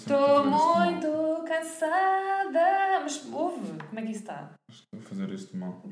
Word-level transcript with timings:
Estou 0.00 0.44
muito 0.46 1.44
cansada. 1.46 3.00
Mas 3.02 3.22
ouve, 3.30 3.60
como 3.86 4.00
é 4.00 4.02
que 4.02 4.10
isso 4.12 4.20
está? 4.20 4.50
Acho 4.68 4.82
que 4.82 4.96
vou 4.96 5.02
fazer 5.02 5.28
isto 5.30 5.54
mal. 5.56 5.82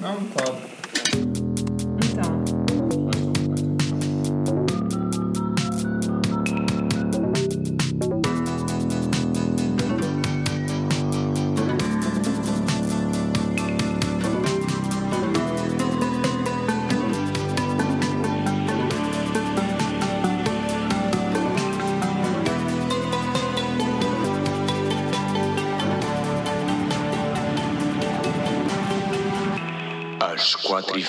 Não, 0.00 0.14
está. 0.24 0.44
Então, 2.06 2.67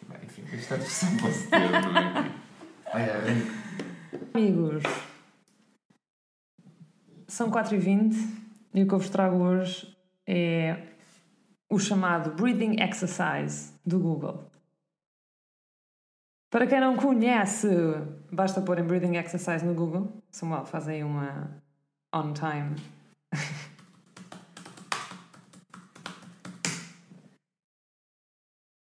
Bem, 0.06 0.18
Enfim, 0.24 0.42
isto 0.54 0.74
é 0.74 0.77
discussão 0.77 1.16
para 1.16 1.32
se 1.32 1.48
ter, 1.48 1.70
não 1.70 1.96
é? 1.96 2.37
É, 2.95 3.16
Amigos, 4.34 4.82
são 7.27 7.51
4h20 7.51 8.15
e 8.74 8.82
o 8.82 8.87
que 8.87 8.95
eu 8.95 8.98
vos 8.98 9.09
trago 9.09 9.37
hoje 9.37 9.96
é 10.26 10.82
o 11.70 11.78
chamado 11.78 12.30
Breathing 12.32 12.76
Exercise 12.78 13.73
do 13.87 13.98
Google. 13.98 14.51
Para 16.51 16.66
quem 16.66 16.78
não 16.78 16.95
conhece, 16.95 17.68
basta 18.30 18.60
pôr 18.60 18.79
em 18.79 18.85
Breathing 18.85 19.16
Exercise 19.16 19.65
no 19.65 19.73
Google. 19.74 20.23
Samuel, 20.30 20.66
faz 20.66 20.88
aí 20.88 21.02
uma 21.02 21.65
on 22.16 22.32
time. 22.32 22.74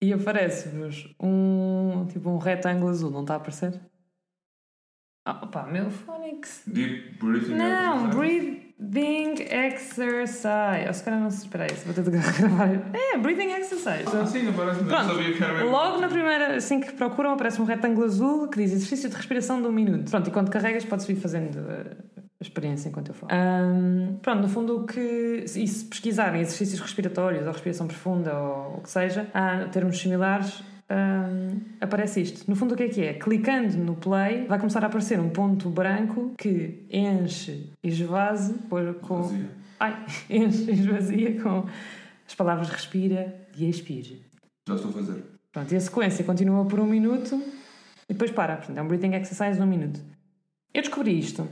E 0.04 0.12
aparece-vos 0.14 1.14
um 1.22 2.08
tipo 2.12 2.30
um 2.30 2.38
retângulo 2.38 2.90
azul, 2.90 3.12
não 3.12 3.22
está 3.22 3.36
a 3.36 3.38
aparecer? 3.38 3.80
Ah, 5.28 5.40
opá, 5.44 5.68
meu 5.68 5.92
Phonics. 5.92 6.64
Deep 6.66 7.20
breathing 7.24 7.54
Não, 7.54 8.08
exercise. 8.10 8.18
breathing 8.18 9.44
exercise. 9.44 10.88
Ou 10.88 10.94
se 10.96 11.04
calhar 11.04 11.20
não 11.20 11.30
se 11.30 11.44
espera 11.44 11.66
aí, 11.66 11.74
vou 11.86 11.94
ter 11.94 12.02
de 12.04 12.10
gravar. 12.18 12.70
É, 12.96 13.18
breathing 13.20 13.52
exercise. 13.52 14.06
Ah, 14.20 14.26
sim, 14.26 14.50
aparece-me. 14.50 14.90
Eu 14.90 14.98
Pronto, 14.98 15.14
sabia 15.14 15.34
que 15.38 15.44
era 15.44 15.54
mesmo. 15.54 15.70
logo 15.70 16.00
na 16.02 16.08
primeira, 16.08 16.56
assim 16.56 16.80
que 16.80 16.92
procuram, 16.94 17.34
aparece 17.34 17.62
um 17.62 17.66
retângulo 17.66 18.08
azul 18.08 18.48
que 18.48 18.58
diz 18.58 18.72
exercício 18.72 19.08
de 19.08 19.16
respiração 19.16 19.62
de 19.62 19.68
um 19.68 19.72
minuto. 19.72 20.10
Pronto, 20.10 20.28
e 20.28 20.34
quando 20.34 20.50
carregas, 20.50 20.84
podes 20.84 21.08
ir 21.08 21.16
fazendo 21.18 21.58
uh, 21.60 22.11
a 22.42 22.44
experiência 22.44 22.90
enquanto 22.90 23.10
eu 23.10 23.14
falo. 23.14 23.32
Ahm, 23.32 24.16
pronto, 24.22 24.42
no 24.42 24.50
fundo, 24.50 24.82
o 24.82 24.86
que. 24.88 25.46
E 25.46 25.68
se 25.68 25.86
pesquisarem 25.86 26.42
exercícios 26.42 26.80
respiratórios 26.82 27.46
ou 27.46 27.52
respiração 27.54 27.88
profunda 27.88 28.36
ou 28.38 28.78
o 28.78 28.82
que 28.82 28.90
seja, 28.90 29.30
há 29.34 29.66
termos 29.72 29.98
similares. 30.00 30.64
ahm, 30.90 31.60
aparece 31.80 32.22
isto. 32.22 32.50
No 32.50 32.56
fundo, 32.56 32.74
o 32.74 32.78
que 32.78 32.84
é 32.84 32.90
que 32.90 33.02
é? 33.02 33.14
Clicando 33.14 33.78
no 33.78 33.96
play, 33.96 34.46
vai 34.48 34.58
começar 34.60 34.84
a 34.84 34.88
aparecer 34.88 35.20
um 35.20 35.30
ponto 35.30 35.70
branco 35.70 36.34
que 36.38 36.86
enche 36.92 37.70
e 37.84 37.92
por- 38.68 38.96
com. 38.96 39.22
Vazia. 39.22 39.50
Ai, 39.80 40.06
enche 40.30 40.70
e 40.70 40.74
esvazia 40.74 41.42
com 41.42 41.66
as 42.28 42.36
palavras 42.36 42.70
respira 42.70 43.34
e 43.56 43.70
expira. 43.70 44.16
Já 44.68 44.76
estou 44.76 44.90
a 44.90 44.94
fazer. 44.94 45.24
Pronto, 45.52 45.72
e 45.74 45.76
a 45.76 45.80
sequência 45.80 46.24
continua 46.24 46.66
por 46.66 46.80
um 46.80 46.86
minuto 46.88 47.42
e 48.10 48.14
depois 48.14 48.32
para. 48.32 48.56
Portanto, 48.58 48.78
é 48.78 48.82
um 48.82 48.88
breathing 48.88 49.14
exercise 49.16 49.58
de 49.58 49.62
um 49.62 49.68
minuto. 49.68 50.00
Eu 50.74 50.82
descobri 50.82 51.18
isto 51.20 51.48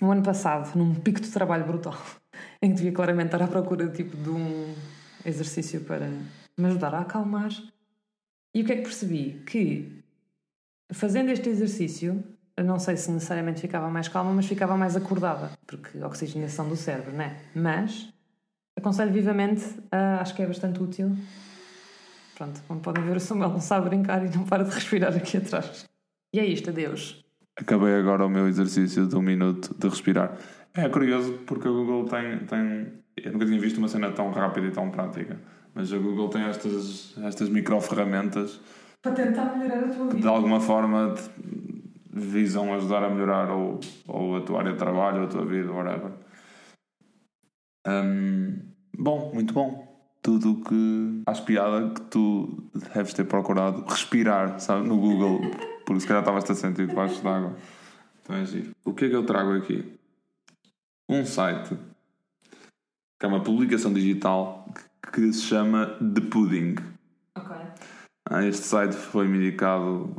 no 0.00 0.10
ano 0.10 0.22
passado, 0.22 0.76
num 0.76 0.94
pico 0.94 1.20
de 1.20 1.30
trabalho 1.30 1.64
brutal, 1.64 1.96
em 2.62 2.70
que 2.70 2.76
devia 2.76 2.92
claramente 2.92 3.26
estar 3.26 3.42
à 3.42 3.48
procura 3.48 3.88
tipo, 3.88 4.16
de 4.16 4.30
um 4.30 4.74
exercício 5.24 5.80
para 5.82 6.08
me 6.56 6.66
ajudar 6.66 6.94
a 6.94 7.00
acalmar. 7.00 7.50
E 8.54 8.62
o 8.62 8.64
que 8.64 8.72
é 8.72 8.76
que 8.76 8.82
percebi? 8.82 9.42
Que 9.46 10.02
fazendo 10.92 11.30
este 11.30 11.48
exercício, 11.48 12.22
não 12.58 12.78
sei 12.78 12.96
se 12.96 13.10
necessariamente 13.10 13.60
ficava 13.60 13.88
mais 13.88 14.08
calma, 14.08 14.32
mas 14.32 14.46
ficava 14.46 14.76
mais 14.76 14.96
acordada, 14.96 15.50
porque 15.66 16.02
oxigenação 16.02 16.68
do 16.68 16.76
cérebro, 16.76 17.12
não 17.12 17.24
é? 17.24 17.36
Mas 17.54 18.12
aconselho 18.76 19.12
vivamente, 19.12 19.64
ah, 19.92 20.20
acho 20.20 20.34
que 20.34 20.42
é 20.42 20.46
bastante 20.46 20.82
útil 20.82 21.16
Pronto, 22.40 22.58
como 22.66 22.80
podem 22.80 23.04
ver, 23.04 23.18
o 23.18 23.20
Samuel 23.20 23.50
não 23.50 23.60
sabe 23.60 23.90
brincar 23.90 24.24
e 24.24 24.34
não 24.34 24.46
para 24.46 24.64
de 24.64 24.70
respirar 24.70 25.14
aqui 25.14 25.36
atrás. 25.36 25.84
E 26.32 26.40
é 26.40 26.44
isto, 26.46 26.70
adeus. 26.70 27.22
Acabei 27.58 27.94
agora 27.94 28.24
o 28.24 28.28
meu 28.28 28.48
exercício 28.48 29.06
de 29.06 29.16
um 29.16 29.22
minuto 29.22 29.74
de 29.78 29.88
respirar. 29.88 30.36
É 30.74 30.88
curioso 30.88 31.32
porque 31.46 31.68
a 31.68 31.70
Google 31.70 32.04
tem, 32.04 32.38
tem. 32.46 32.92
Eu 33.16 33.32
nunca 33.32 33.46
tinha 33.46 33.60
visto 33.60 33.78
uma 33.78 33.88
cena 33.88 34.10
tão 34.12 34.30
rápida 34.30 34.66
e 34.66 34.70
tão 34.70 34.90
prática. 34.90 35.38
Mas 35.74 35.92
a 35.92 35.98
Google 35.98 36.28
tem 36.28 36.42
estas, 36.42 37.16
estas 37.22 37.48
micro 37.48 37.80
ferramentas 37.80 38.60
Para 39.02 39.12
tentar 39.12 39.56
melhorar 39.56 39.84
a 39.84 39.88
tua 39.88 40.08
que 40.08 40.16
de 40.16 40.26
alguma 40.26 40.60
forma 40.60 41.14
visam 42.12 42.74
ajudar 42.74 43.04
a 43.04 43.10
melhorar 43.10 43.50
ou, 43.50 43.78
ou 44.08 44.36
a 44.36 44.40
tua 44.40 44.60
área 44.60 44.72
de 44.72 44.78
trabalho, 44.78 45.20
ou 45.20 45.24
a 45.24 45.28
tua 45.28 45.44
vida, 45.44 45.70
whatever. 45.70 46.12
Hum, 47.86 48.72
bom, 48.96 49.32
muito 49.32 49.54
bom. 49.54 49.89
Tudo 50.22 50.52
o 50.52 50.64
que. 50.64 51.22
Acho 51.26 51.44
piada 51.44 51.90
que 51.94 52.00
tu 52.02 52.62
deves 52.94 53.14
ter 53.14 53.24
procurado 53.24 53.84
respirar, 53.88 54.60
sabe, 54.60 54.86
no 54.86 54.98
Google, 54.98 55.40
porque 55.86 56.00
se 56.00 56.06
calhar 56.06 56.22
estavas 56.22 56.50
a 56.50 56.54
sentir 56.54 56.86
debaixo 56.86 57.22
d'água. 57.22 57.56
Então 58.22 58.36
é 58.36 58.44
giro. 58.44 58.70
O 58.84 58.92
que 58.92 59.06
é 59.06 59.08
que 59.08 59.16
eu 59.16 59.24
trago 59.24 59.52
aqui? 59.54 59.94
Um 61.08 61.24
site 61.24 61.74
que 63.18 63.26
é 63.26 63.28
uma 63.28 63.42
publicação 63.42 63.92
digital 63.92 64.66
que, 65.02 65.10
que 65.12 65.32
se 65.32 65.42
chama 65.42 65.86
The 65.98 66.20
Pudding. 66.22 66.76
Ok. 67.36 67.56
Ah, 68.30 68.44
Este 68.46 68.64
site 68.66 68.94
foi-me 68.94 69.38
indicado 69.38 70.14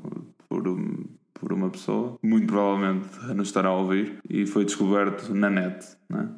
por, 0.49 0.67
um- 0.67 1.05
por 1.33 1.53
uma 1.53 1.69
pessoa, 1.69 2.17
muito 2.23 2.47
provavelmente 2.47 3.07
nos 3.35 3.47
estará 3.47 3.69
a 3.69 3.75
ouvir, 3.75 4.19
e 4.29 4.45
foi 4.45 4.65
descoberto 4.65 5.33
na 5.33 5.49
net. 5.49 5.95
Né? 6.09 6.29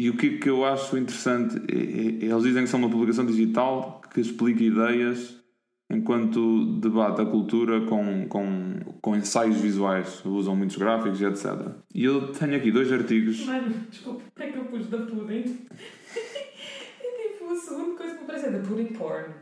E 0.00 0.08
o 0.10 0.16
que 0.16 0.26
é 0.36 0.38
que 0.38 0.48
eu 0.48 0.64
acho 0.64 0.96
interessante? 0.96 1.56
é- 1.68 2.24
é- 2.24 2.30
Eles 2.30 2.42
dizem 2.44 2.62
que 2.62 2.70
são 2.70 2.78
uma 2.78 2.88
publicação 2.88 3.26
digital 3.26 4.00
que 4.14 4.20
explica 4.20 4.62
ideias 4.62 5.36
enquanto 5.90 6.78
debate 6.78 7.20
a 7.20 7.26
cultura 7.26 7.80
com, 7.80 8.28
com, 8.28 8.74
com 9.02 9.16
ensaios 9.16 9.60
visuais, 9.60 10.24
usam 10.24 10.54
muitos 10.54 10.76
gráficos 10.76 11.20
e 11.20 11.24
etc. 11.24 11.46
E 11.92 12.04
eu 12.04 12.28
tenho 12.30 12.54
aqui 12.56 12.70
dois 12.70 12.92
artigos. 12.92 13.44
Mano, 13.44 13.74
desculpa, 13.90 14.22
é 14.38 14.52
que 14.52 14.58
eu 14.58 14.64
pus 14.66 14.86
da 14.86 14.98
pudding? 14.98 15.66
e 16.14 17.32
tipo, 17.32 17.50
a 17.50 17.56
segunda 17.56 17.96
coisa 17.96 18.14
que 18.14 18.20
me 18.20 18.26
parece 18.28 18.46
é 18.46 18.50
da 18.52 18.58
pudding 18.60 18.92
porn. 18.92 19.34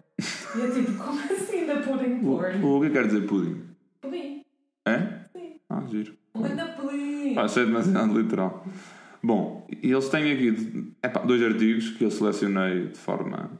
E 0.57 0.61
é 0.63 0.71
tipo, 0.71 0.93
como 1.05 1.21
assim 1.21 1.67
da 1.67 1.77
pudding 1.83 2.21
O, 2.21 2.39
porn? 2.39 2.65
o 2.65 2.81
que 2.81 2.91
quer 2.91 3.07
dizer 3.09 3.27
pudding? 3.27 3.61
Pudding. 4.01 4.41
É? 4.87 4.99
Sim. 5.35 5.57
Ah, 5.69 5.83
giro. 5.87 6.15
Anda 6.35 6.65
pudding. 6.69 7.37
Ah, 7.37 7.43
achei 7.43 7.67
demasiado 7.67 8.19
literal. 8.19 8.65
Bom, 9.23 9.67
eles 9.83 10.09
têm 10.09 10.33
aqui 10.33 10.51
dois 11.27 11.43
artigos 11.43 11.91
que 11.91 12.05
eu 12.05 12.11
selecionei 12.11 12.89
de 12.89 12.99
forma 12.99 13.51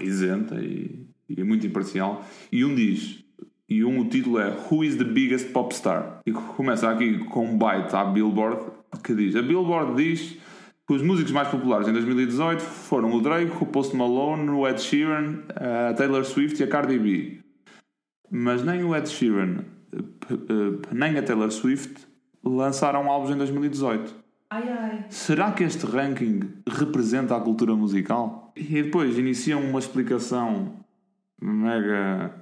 isenta 0.00 0.60
e, 0.60 1.06
e 1.28 1.42
muito 1.44 1.66
imparcial. 1.66 2.24
E 2.50 2.64
um 2.64 2.74
diz, 2.74 3.22
e 3.68 3.84
um 3.84 4.00
o 4.00 4.08
título 4.08 4.38
é 4.38 4.56
Who 4.70 4.84
is 4.84 4.96
the 4.96 5.04
biggest 5.04 5.50
pop 5.52 5.74
star? 5.74 6.20
E 6.26 6.32
começa 6.32 6.88
aqui 6.90 7.18
com 7.26 7.44
um 7.46 7.58
byte 7.58 7.94
à 7.94 8.04
Billboard 8.04 8.70
que 9.02 9.14
diz: 9.14 9.36
A 9.36 9.42
Billboard 9.42 10.02
diz 10.02 10.38
que 10.86 10.94
os 10.94 11.02
músicos 11.02 11.32
mais 11.32 11.48
populares 11.48 11.86
em 11.88 11.92
2018 11.92 12.60
foram 12.60 13.12
o 13.12 13.20
Drake, 13.20 13.52
o 13.60 13.66
Post 13.66 13.94
Malone, 13.96 14.48
o 14.50 14.66
Ed 14.66 14.80
Sheeran, 14.80 15.42
a 15.54 15.94
Taylor 15.94 16.24
Swift 16.24 16.60
e 16.60 16.64
a 16.64 16.68
Cardi 16.68 16.98
B. 16.98 17.38
Mas 18.30 18.64
nem 18.64 18.82
o 18.82 18.94
Ed 18.96 19.08
Sheeran 19.08 19.58
p- 20.26 20.36
p- 20.36 20.94
nem 20.94 21.16
a 21.18 21.22
Taylor 21.22 21.50
Swift 21.50 21.94
lançaram 22.42 23.10
álbuns 23.10 23.30
em 23.30 23.36
2018. 23.36 24.21
Ai 24.52 24.68
ai. 24.68 25.06
Será 25.08 25.50
que 25.50 25.64
este 25.64 25.86
ranking 25.86 26.40
representa 26.68 27.34
a 27.34 27.40
cultura 27.40 27.74
musical? 27.74 28.52
E 28.54 28.82
depois 28.82 29.16
iniciam 29.16 29.62
uma 29.62 29.78
explicação 29.78 30.74
mega, 31.40 32.38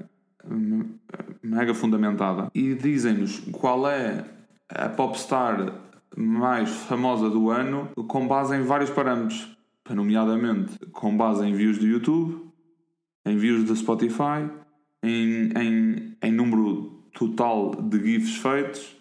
mega 1.40 1.72
fundamentada 1.72 2.50
e 2.52 2.74
dizem-nos 2.74 3.38
qual 3.52 3.88
é 3.88 4.24
a 4.68 4.88
popstar 4.88 5.72
mais 6.16 6.68
famosa 6.82 7.30
do 7.30 7.48
ano 7.48 7.88
com 8.08 8.26
base 8.26 8.56
em 8.56 8.62
vários 8.62 8.90
parâmetros, 8.90 9.56
nomeadamente 9.88 10.80
com 10.90 11.16
base 11.16 11.46
em 11.46 11.54
views 11.54 11.78
do 11.78 11.86
YouTube, 11.86 12.44
em 13.24 13.36
views 13.36 13.62
do 13.62 13.76
Spotify, 13.76 14.50
em, 15.00 15.52
em, 15.56 16.16
em 16.20 16.32
número 16.32 17.04
total 17.12 17.70
de 17.70 18.04
GIFs 18.04 18.36
feitos, 18.38 18.96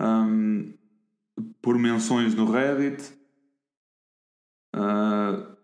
hum, 0.00 0.72
por 1.60 1.78
menções 1.78 2.34
no 2.34 2.50
Reddit, 2.50 3.12
ah, 4.72 5.56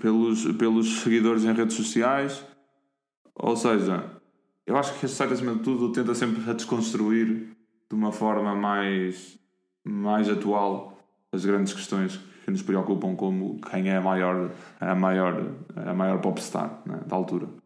pelos, 0.00 0.44
pelos 0.56 1.00
seguidores 1.00 1.44
em 1.44 1.52
redes 1.52 1.76
sociais. 1.76 2.44
Ou 3.34 3.56
seja, 3.56 4.10
eu 4.66 4.76
acho 4.76 4.98
que 4.98 5.06
este 5.06 5.16
site, 5.16 5.32
acima 5.32 5.54
de 5.54 5.60
tudo, 5.60 5.92
tenta 5.92 6.14
sempre 6.14 6.48
a 6.48 6.54
desconstruir 6.54 7.56
de 7.88 7.94
uma 7.94 8.12
forma 8.12 8.54
mais, 8.54 9.38
mais 9.84 10.28
atual 10.28 10.98
as 11.32 11.44
grandes 11.44 11.72
questões 11.72 12.18
que 12.44 12.50
nos 12.50 12.62
preocupam, 12.62 13.14
como 13.14 13.60
quem 13.60 13.88
é 13.88 13.96
a 13.96 14.00
maior, 14.00 14.50
a 14.80 14.94
maior, 14.94 15.54
a 15.76 15.94
maior 15.94 16.20
popstar 16.20 16.82
né, 16.84 17.00
da 17.06 17.16
altura. 17.16 17.61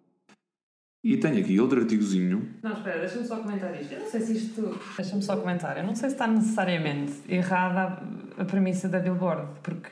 E 1.08 1.17
tenho 1.19 1.38
aqui 1.38 1.61
outro 1.61 1.81
artigozinho. 1.81 2.49
Não, 2.61 2.73
espera, 2.73 2.99
deixa-me 2.99 3.25
só 3.25 3.37
comentar 3.37 3.81
isto. 3.81 3.93
Eu 3.94 4.00
não 4.00 4.06
sei 4.08 4.20
se 4.23 4.32
isto. 4.32 4.81
Deixa-me 4.97 5.23
só 5.23 5.37
comentar. 5.37 5.79
Eu 5.79 5.85
não 5.85 5.94
sei 5.94 6.08
se 6.08 6.17
está 6.17 6.26
necessariamente 6.26 7.12
errada 7.29 8.03
a, 8.37 8.43
a 8.43 8.44
premissa 8.44 8.88
da 8.88 8.99
Billboard, 8.99 9.47
porque 9.62 9.91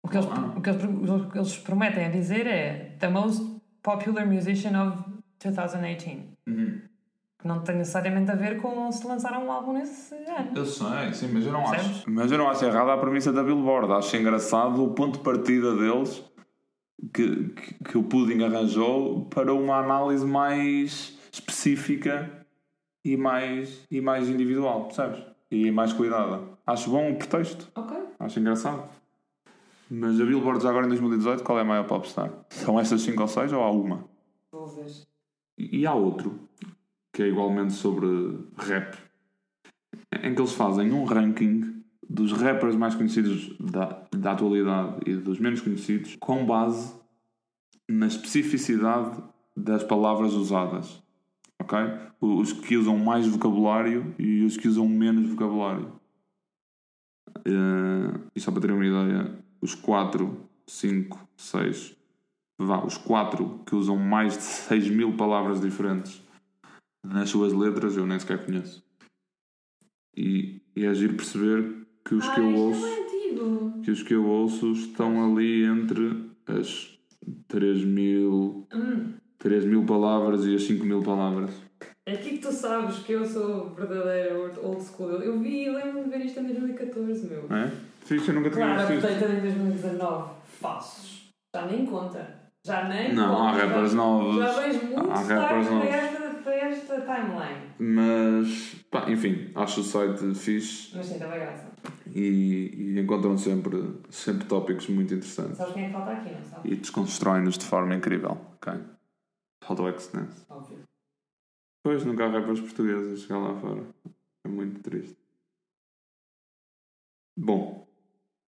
o 0.00 0.08
que, 0.08 0.16
eles, 0.16 0.28
o, 0.56 0.60
que 0.60 0.70
eles, 0.70 1.10
o 1.10 1.28
que 1.28 1.38
eles 1.38 1.56
prometem 1.58 2.04
a 2.04 2.08
dizer 2.08 2.46
é 2.46 2.94
The 3.00 3.08
most 3.08 3.44
popular 3.82 4.24
musician 4.24 4.80
of 4.80 5.02
2018. 5.42 6.22
Que 6.46 7.48
não 7.48 7.58
tem 7.64 7.76
necessariamente 7.78 8.30
a 8.30 8.36
ver 8.36 8.60
com 8.62 8.92
se 8.92 9.04
lançaram 9.08 9.46
um 9.46 9.50
álbum 9.50 9.72
nesse 9.72 10.14
ano. 10.14 10.52
Eu 10.54 10.64
sei, 10.64 11.12
sim, 11.14 11.30
mas 11.32 11.44
eu 11.44 11.52
não 11.52 11.64
Percebes? 11.64 11.96
acho. 11.96 12.10
Mas 12.10 12.30
eu 12.30 12.38
não 12.38 12.48
acho 12.48 12.64
errada 12.64 12.92
a 12.92 12.96
premissa 12.96 13.32
da 13.32 13.42
Billboard. 13.42 13.92
Acho 13.92 14.16
engraçado 14.16 14.84
o 14.84 14.94
ponto 14.94 15.18
de 15.18 15.24
partida 15.24 15.74
deles 15.74 16.22
que, 17.12 17.48
que, 17.48 17.84
que 17.84 17.98
o 17.98 18.02
Pudding 18.02 18.42
arranjou 18.42 19.26
para 19.26 19.52
uma 19.52 19.78
análise 19.78 20.26
mais 20.26 21.18
específica 21.32 22.46
e 23.04 23.16
mais, 23.16 23.84
e 23.90 24.00
mais 24.00 24.28
individual, 24.28 24.84
percebes? 24.84 25.22
E 25.50 25.70
mais 25.70 25.92
cuidada. 25.92 26.42
Acho 26.66 26.90
bom 26.90 27.10
o 27.10 27.16
pretexto. 27.16 27.70
Ok. 27.74 27.96
Acho 28.18 28.40
engraçado. 28.40 28.88
Mas 29.90 30.20
a 30.20 30.24
Billboard 30.24 30.62
já 30.62 30.70
agora 30.70 30.86
em 30.86 30.88
2018, 30.88 31.44
qual 31.44 31.58
é 31.58 31.60
a 31.60 31.64
maior 31.64 31.86
popstar? 31.86 32.32
São 32.48 32.80
estas 32.80 33.02
5 33.02 33.20
ou 33.20 33.28
6 33.28 33.52
ou 33.52 33.62
há 33.62 33.70
uma? 33.70 34.04
E 35.58 35.80
e 35.80 35.86
há 35.86 35.94
outro, 35.94 36.48
que 37.12 37.22
é 37.22 37.28
igualmente 37.28 37.74
sobre 37.74 38.06
rap, 38.56 38.96
em 40.22 40.34
que 40.34 40.40
eles 40.40 40.52
fazem 40.52 40.92
um 40.92 41.04
ranking 41.04 41.73
dos 42.08 42.32
rappers 42.32 42.76
mais 42.76 42.94
conhecidos 42.94 43.56
da, 43.58 44.02
da 44.10 44.32
atualidade 44.32 44.98
e 45.06 45.14
dos 45.14 45.38
menos 45.38 45.60
conhecidos, 45.60 46.16
com 46.20 46.44
base 46.44 46.94
na 47.88 48.06
especificidade 48.06 49.22
das 49.56 49.82
palavras 49.84 50.32
usadas. 50.32 51.02
Ok? 51.60 51.78
Os 52.20 52.52
que 52.52 52.76
usam 52.76 52.98
mais 52.98 53.26
vocabulário 53.26 54.14
e 54.18 54.44
os 54.44 54.56
que 54.56 54.68
usam 54.68 54.88
menos 54.88 55.28
vocabulário. 55.28 55.92
Eh, 57.44 58.20
e 58.34 58.40
só 58.40 58.50
para 58.50 58.62
ter 58.62 58.72
uma 58.72 58.84
ideia, 58.84 59.38
os 59.60 59.74
4, 59.74 60.36
5, 60.66 61.28
6, 61.36 61.96
vá, 62.58 62.84
os 62.84 62.96
4 62.98 63.60
que 63.66 63.74
usam 63.74 63.96
mais 63.96 64.36
de 64.36 64.42
6 64.42 64.90
mil 64.90 65.16
palavras 65.16 65.60
diferentes 65.60 66.24
nas 67.04 67.28
suas 67.28 67.52
letras 67.52 67.96
eu 67.96 68.06
nem 68.06 68.18
sequer 68.18 68.44
conheço. 68.44 68.82
E, 70.16 70.62
e 70.74 70.86
é 70.86 70.94
giro 70.94 71.14
perceber 71.14 71.83
que 72.04 72.14
os 72.14 72.28
que 72.28 72.40
eu 72.40 72.54
ouço 72.56 72.86
é 72.86 73.04
que 73.82 73.90
os 73.90 74.02
que 74.02 74.14
eu 74.14 74.26
ouço 74.26 74.72
estão 74.72 75.24
ali 75.32 75.64
entre 75.64 76.30
as 76.46 76.98
3 77.48 77.84
mil, 77.84 78.66
Hum. 78.74 79.12
3 79.38 79.64
mil 79.64 79.84
palavras 79.84 80.44
e 80.46 80.54
as 80.54 80.62
5 80.64 80.84
mil 80.84 81.02
palavras. 81.02 81.50
É 82.06 82.12
aqui 82.14 82.30
que 82.32 82.38
tu 82.38 82.52
sabes 82.52 82.98
que 82.98 83.12
eu 83.12 83.24
sou 83.24 83.70
verdadeira 83.70 84.34
old 84.62 84.82
school. 84.84 85.10
Eu- 85.10 85.38
vi, 85.38 85.64
eu 85.66 85.74
lembro-me 85.74 86.04
de 86.04 86.10
ver 86.10 86.24
isto 86.24 86.40
em 86.40 86.44
2014, 86.44 87.26
meu. 87.26 87.44
É? 87.56 87.70
Fixe, 88.04 88.28
eu 88.28 88.34
nunca 88.34 88.50
tinha 88.50 88.66
Claro, 88.66 88.80
visto 88.88 88.92
isto. 88.94 89.06
updated 89.06 89.38
em 89.38 89.40
2019. 89.40 90.30
Falsos. 90.60 91.30
Já 91.54 91.66
nem 91.66 91.86
conta. 91.86 92.44
Já 92.66 92.88
nem 92.88 93.14
Não, 93.14 93.46
há 93.46 93.52
conta. 93.52 93.66
rappers 93.66 93.94
novos. 93.94 94.36
Já 94.36 94.52
vejo 94.60 94.84
muito 94.86 95.10
Há 95.10 95.14
rappers 95.20 95.70
novos. 95.70 95.88
Esta, 96.50 96.84
para 96.86 96.96
esta 96.96 97.00
timeline. 97.00 97.74
Mas, 97.78 98.74
pá, 98.90 99.10
enfim, 99.10 99.50
acho 99.54 99.80
o 99.80 99.84
site 99.84 100.34
fixe 100.34 100.96
Mas 100.96 101.06
sim, 101.06 101.18
também 101.18 101.40
graça. 101.40 101.70
e, 102.14 102.94
e 102.94 103.00
encontram 103.00 103.36
sempre, 103.38 103.76
sempre 104.10 104.44
tópicos 104.46 104.88
muito 104.88 105.14
interessantes. 105.14 105.56
Sabes 105.58 105.72
quem 105.74 105.84
é 105.84 105.86
que 105.88 105.92
falta 105.92 106.10
aqui, 106.12 106.30
não 106.34 106.44
sabes? 106.44 106.70
E 106.72 106.76
desconstroem-nos 106.76 107.58
de 107.58 107.64
forma 107.64 107.94
incrível. 107.94 108.38
Ok? 108.54 108.72
Falta 109.64 109.82
o 109.82 109.88
X-Ness. 109.88 110.46
Óbvio. 110.50 110.78
Pois, 111.82 112.04
nunca 112.04 112.24
há 112.26 112.30
rappers 112.30 112.60
portugueses 112.60 113.12
a 113.12 113.22
chegar 113.26 113.38
lá 113.38 113.54
fora. 113.60 113.82
É 114.44 114.48
muito 114.48 114.80
triste. 114.82 115.16
Bom, 117.36 117.86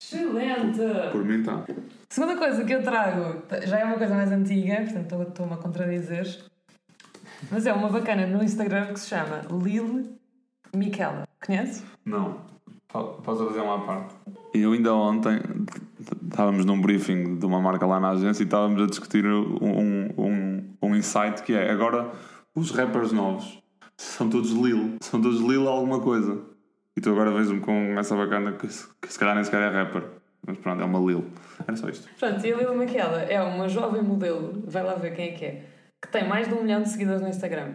Excelente! 0.01 0.79
por 1.11 1.25
mim 1.25 1.39
está. 1.39 1.65
Segunda 2.09 2.37
coisa 2.37 2.63
que 2.63 2.71
eu 2.73 2.83
trago, 2.83 3.43
já 3.65 3.79
é 3.79 3.83
uma 3.85 3.97
coisa 3.97 4.13
mais 4.13 4.31
antiga, 4.31 4.75
portanto 4.83 5.01
estou- 5.03 5.23
estou-me 5.23 5.53
a 5.53 5.57
contradizer, 5.57 6.45
mas 7.51 7.65
é 7.65 7.73
uma 7.73 7.89
bacana 7.89 8.25
no 8.27 8.43
Instagram 8.43 8.93
que 8.93 8.99
se 8.99 9.07
chama 9.09 9.41
Lil 9.63 10.17
Miquela. 10.75 11.27
Conhece? 11.45 11.83
Não. 12.05 12.37
Posso 12.91 13.45
fazer 13.47 13.59
uma 13.61 13.85
parte? 13.85 14.15
Eu 14.53 14.71
ainda 14.71 14.93
ontem 14.93 15.39
estávamos 16.29 16.65
num 16.65 16.81
briefing 16.81 17.35
de 17.37 17.45
uma 17.45 17.61
marca 17.61 17.85
lá 17.85 17.99
na 17.99 18.11
agência 18.11 18.43
e 18.43 18.45
estávamos 18.45 18.81
a 18.81 18.87
discutir 18.87 19.25
um, 19.25 20.09
um, 20.17 20.63
um 20.81 20.95
insight 20.95 21.43
que 21.43 21.53
é 21.53 21.69
agora 21.69 22.09
os 22.55 22.71
rappers 22.71 23.11
novos 23.11 23.61
são 23.97 24.29
todos 24.29 24.51
Lil, 24.51 24.95
são 25.01 25.21
todos 25.21 25.41
Lil 25.41 25.67
alguma 25.67 25.99
coisa. 25.99 26.39
E 26.95 27.01
tu 27.01 27.11
agora 27.11 27.31
vês-me 27.31 27.59
com 27.59 27.71
essa 27.99 28.15
bacana 28.15 28.53
que, 28.53 28.67
se- 28.67 28.87
que 29.01 29.11
se 29.11 29.19
calhar 29.19 29.35
nem 29.35 29.43
sequer 29.43 29.61
é 29.61 29.69
rapper. 29.69 30.03
Mas 30.45 30.57
pronto, 30.57 30.81
é 30.81 30.85
uma 30.85 30.99
Lil. 30.99 31.25
Era 31.67 31.75
só 31.75 31.89
isto. 31.89 32.07
Pronto, 32.19 32.43
e 32.45 32.53
a 32.53 32.57
Lil 32.57 32.75
Miquela 32.75 33.21
é 33.21 33.39
uma 33.41 33.67
jovem 33.67 34.01
modelo, 34.01 34.63
vai 34.65 34.81
lá 34.83 34.95
ver 34.95 35.15
quem 35.15 35.29
é 35.29 35.31
que 35.33 35.45
é, 35.45 35.65
que 36.07 36.11
tem 36.11 36.27
mais 36.27 36.47
de 36.47 36.53
um 36.53 36.61
milhão 36.61 36.81
de 36.81 36.89
seguidores 36.89 37.21
no 37.21 37.27
Instagram. 37.27 37.73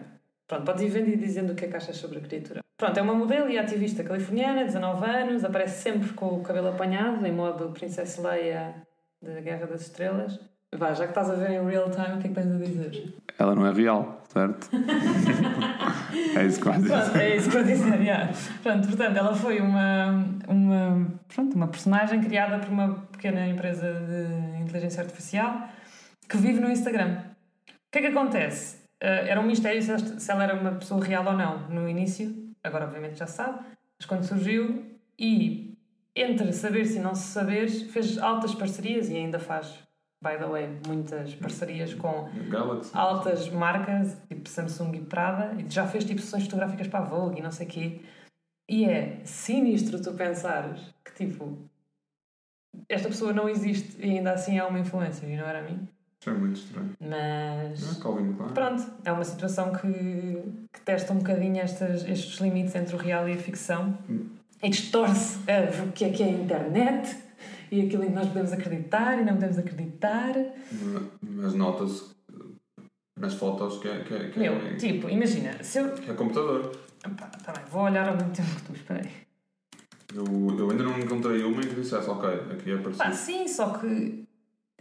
Pronto, 0.49 0.64
podes 0.64 0.82
ir 0.82 0.88
vendo 0.88 1.08
e 1.08 1.17
dizendo 1.17 1.52
o 1.52 1.55
que 1.55 1.67
é 1.67 1.69
que 1.69 1.76
achas 1.76 1.96
sobre 1.96 2.19
a 2.19 2.20
criatura. 2.20 2.61
Pronto, 2.76 2.99
é 2.99 3.02
uma 3.02 3.14
modelo 3.14 3.49
e 3.49 3.58
ativista 3.58 4.02
californiana, 4.02 4.64
19 4.64 5.05
anos, 5.05 5.44
aparece 5.44 5.82
sempre 5.82 6.11
com 6.14 6.26
o 6.26 6.43
cabelo 6.43 6.69
apanhado, 6.69 7.25
em 7.25 7.32
modo 7.32 7.70
Princess 7.70 8.19
Leia 8.19 8.75
da 9.23 9.40
Guerra 9.40 9.67
das 9.67 9.82
Estrelas. 9.82 10.40
Vá, 10.75 10.94
já 10.94 11.05
que 11.05 11.11
estás 11.11 11.31
a 11.31 11.34
ver 11.34 11.50
em 11.50 11.64
real 11.64 11.90
time, 11.90 12.17
o 12.17 12.19
que 12.19 12.26
é 12.26 12.31
que 12.31 12.34
tens 12.34 12.50
a 12.50 12.56
dizer? 12.56 13.14
Ela 13.38 13.55
não 13.55 13.67
é 13.67 13.73
real, 13.73 14.23
certo? 14.32 14.70
é 16.34 16.46
isso 16.46 16.58
que 16.58 16.64
Pronto, 16.64 16.81
dizer. 16.81 17.20
é 17.20 17.37
isso 17.37 17.50
que 17.50 17.56
eu 17.58 17.64
dizer, 17.64 18.00
yeah. 18.00 18.32
Pronto, 18.62 18.88
portanto, 18.88 19.17
ela 19.17 19.34
foi 19.34 19.61
uma, 19.61 20.25
uma, 20.49 21.06
pronto, 21.29 21.55
uma 21.55 21.69
personagem 21.69 22.23
criada 22.23 22.58
por 22.58 22.70
uma 22.70 22.94
pequena 23.12 23.46
empresa 23.46 23.93
de 23.93 24.62
inteligência 24.62 25.02
artificial 25.02 25.69
que 26.26 26.38
vive 26.38 26.58
no 26.58 26.70
Instagram. 26.70 27.19
O 27.92 27.98
que 27.98 27.98
é 27.98 28.00
que 28.00 28.06
acontece? 28.06 28.78
Eh, 29.00 29.28
era 29.28 29.38
um 29.38 29.44
mistério 29.46 29.82
se 29.82 29.92
esta- 29.92 30.18
se 30.18 30.30
ela 30.32 30.44
era 30.44 30.54
uma 30.58 30.72
pessoa 30.72 31.05
real 31.05 31.26
ou 31.26 31.34
não 31.34 31.69
no 31.69 31.86
início, 31.86 32.34
agora 32.64 32.86
obviamente 32.86 33.19
já 33.19 33.26
se 33.26 33.34
sabe, 33.36 33.58
mas 33.98 34.06
quando 34.06 34.24
surgiu 34.24 34.96
e 35.19 35.76
entre 36.17 36.50
saber-se 36.55 36.96
e 36.96 37.00
não 37.02 37.14
se 37.14 37.24
saber, 37.32 37.69
fez 37.69 38.17
altas 38.17 38.55
parcerias 38.55 39.10
e 39.10 39.17
ainda 39.19 39.38
faz, 39.38 39.67
by 40.24 40.38
the 40.38 40.46
way, 40.46 40.69
muitas 40.86 41.34
parcerias 41.34 41.93
com 41.93 42.31
Galaxy. 42.48 42.90
altas 42.94 43.50
marcas, 43.50 44.17
tipo 44.26 44.48
Samsung 44.48 44.93
e 44.96 45.00
Prada, 45.02 45.55
e 45.60 45.69
já 45.69 45.86
fez 45.86 46.05
tipo 46.06 46.22
sessões 46.22 46.44
fotográficas 46.44 46.88
para 46.88 47.00
a 47.00 47.05
Vogue 47.05 47.40
e 47.40 47.43
não 47.43 47.50
sei 47.50 47.67
o 47.67 47.70
quê. 47.70 48.00
E 48.70 48.86
é 48.86 49.20
sinistro 49.22 50.00
tu 50.02 50.14
pensares 50.14 50.81
que 51.05 51.12
tipo 51.12 51.58
esta 52.88 53.08
pessoa 53.08 53.34
não 53.34 53.50
existe 53.50 54.00
e 54.00 54.17
ainda 54.17 54.32
assim 54.32 54.56
é 54.58 54.64
uma 54.64 54.78
influencer, 54.78 55.28
e 55.28 55.36
não 55.36 55.46
era 55.46 55.58
a 55.58 55.62
mim. 55.62 55.86
Isso 56.22 56.31
é 56.31 56.34
muito 56.34 56.56
estranho. 56.56 56.91
Mas 57.00 57.81
Não 57.82 57.91
é 57.91 58.00
Calvin 58.00 58.32
Klein? 58.34 58.52
pronto, 58.55 58.86
é 59.05 59.10
uma 59.10 59.24
situação 59.24 59.72
que, 59.72 59.88
que 60.72 60.81
testa 60.84 61.12
um 61.12 61.17
bocadinho 61.19 61.58
estas, 61.60 62.08
estes 62.08 62.38
limites 62.41 62.76
entre 62.76 62.94
o 62.94 62.98
real 62.98 63.29
e 63.29 63.32
a 63.32 63.36
ficção 63.36 63.98
e 64.62 64.69
distorce 64.70 65.38
o 65.84 65.91
que 65.91 66.05
é 66.05 66.10
que 66.10 66.22
é 66.22 66.26
a 66.26 66.31
internet 66.31 67.17
e 67.72 67.81
aquilo 67.81 68.05
em 68.05 68.10
que 68.10 68.14
nós 68.14 68.29
podemos 68.29 68.52
acreditar 68.52 69.19
e 69.20 69.24
não 69.24 69.34
podemos 69.34 69.58
acreditar. 69.58 70.32
Mas 71.20 71.55
nota-se 71.55 72.12
nas 73.19 73.34
fotos 73.34 73.79
que 73.79 73.88
é, 73.88 74.05
que 74.05 74.14
é, 74.14 74.29
que 74.31 74.38
é, 74.38 74.48
Meu, 74.48 74.76
tipo, 74.76 75.08
imagina, 75.10 75.60
se 75.64 75.79
eu. 75.81 75.91
que 75.93 76.08
é 76.08 76.14
computador. 76.14 76.70
Pá, 77.02 77.26
tá 77.26 77.52
bem, 77.52 77.64
vou 77.69 77.82
olhar 77.82 78.08
ao 78.08 78.14
mesmo 78.14 78.31
tempo 78.31 78.48
que 78.55 78.62
tu, 78.62 78.72
espera 78.74 79.00
aí. 79.00 79.10
Eu, 80.14 80.24
eu 80.56 80.70
ainda 80.70 80.84
não 80.84 80.96
encontrei 81.00 81.43
uma 81.43 81.60
em 81.60 81.67
que 81.67 81.74
dissesse, 81.74 82.08
ok, 82.08 82.29
aqui 82.52 82.70
é 82.70 82.76
Pá, 82.76 82.82
parecido. 82.93 83.14
sim, 83.17 83.48
só 83.48 83.70
que. 83.76 84.22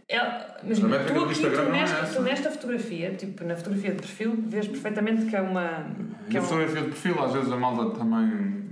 Ela, 0.08 0.56
Mas 0.62 0.82
a 0.82 0.88
métrica 0.88 1.14
tu 1.14 1.24
aqui, 1.24 1.40
tu 1.40 1.46
é 1.46 1.70
nesta, 1.70 1.96
essa. 1.98 2.14
tu 2.14 2.22
nesta 2.22 2.50
fotografia, 2.50 3.14
tipo, 3.14 3.44
na 3.44 3.56
fotografia 3.56 3.90
de 3.92 3.96
perfil, 3.96 4.36
vês 4.46 4.68
perfeitamente 4.68 5.26
que 5.26 5.36
é 5.36 5.40
uma. 5.40 5.86
Que 6.28 6.36
é 6.36 6.40
Na 6.40 6.40
uma 6.40 6.48
fotografia 6.48 6.82
de 6.82 6.88
perfil, 6.88 7.22
às 7.22 7.32
vezes 7.32 7.52
a 7.52 7.56
malta 7.56 7.98
também. 7.98 8.62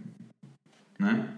Né? 0.99 1.29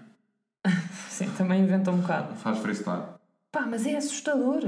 sim, 1.09 1.29
também 1.37 1.63
inventa 1.63 1.91
um 1.91 1.99
bocado. 1.99 2.35
Faz 2.37 2.59
freestyle. 2.59 3.05
Pá, 3.53 3.67
mas 3.67 3.87
é 3.87 3.97
assustador. 3.97 4.63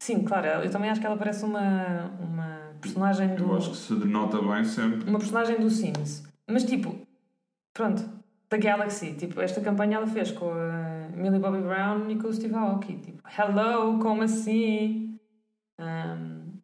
Sim, 0.00 0.24
claro, 0.24 0.46
eu 0.64 0.70
também 0.70 0.90
acho 0.90 1.00
que 1.00 1.06
ela 1.06 1.16
parece 1.16 1.44
uma, 1.44 2.10
uma 2.18 2.58
personagem 2.80 3.34
do. 3.36 3.44
Eu 3.44 3.56
acho 3.56 3.70
que 3.70 3.76
se 3.76 3.94
denota 3.94 4.40
bem 4.42 4.64
sempre. 4.64 5.08
Uma 5.08 5.18
personagem 5.18 5.60
do 5.60 5.70
Sims. 5.70 6.24
Mas 6.50 6.64
tipo, 6.64 6.96
pronto, 7.72 8.02
da 8.52 8.58
Galaxy. 8.58 9.14
Tipo, 9.14 9.40
esta 9.40 9.60
campanha 9.60 9.96
ela 9.96 10.06
fez 10.06 10.30
com 10.30 10.52
a 10.52 11.08
Millie 11.14 11.40
Bobby 11.40 11.60
Brown 11.62 12.10
e 12.10 12.18
com 12.18 12.28
o 12.28 12.32
Steve 12.32 12.54
Aoki. 12.54 12.96
Tipo, 12.98 13.22
hello, 13.28 13.98
como 13.98 14.22
assim? 14.22 15.18
Um, 15.80 16.60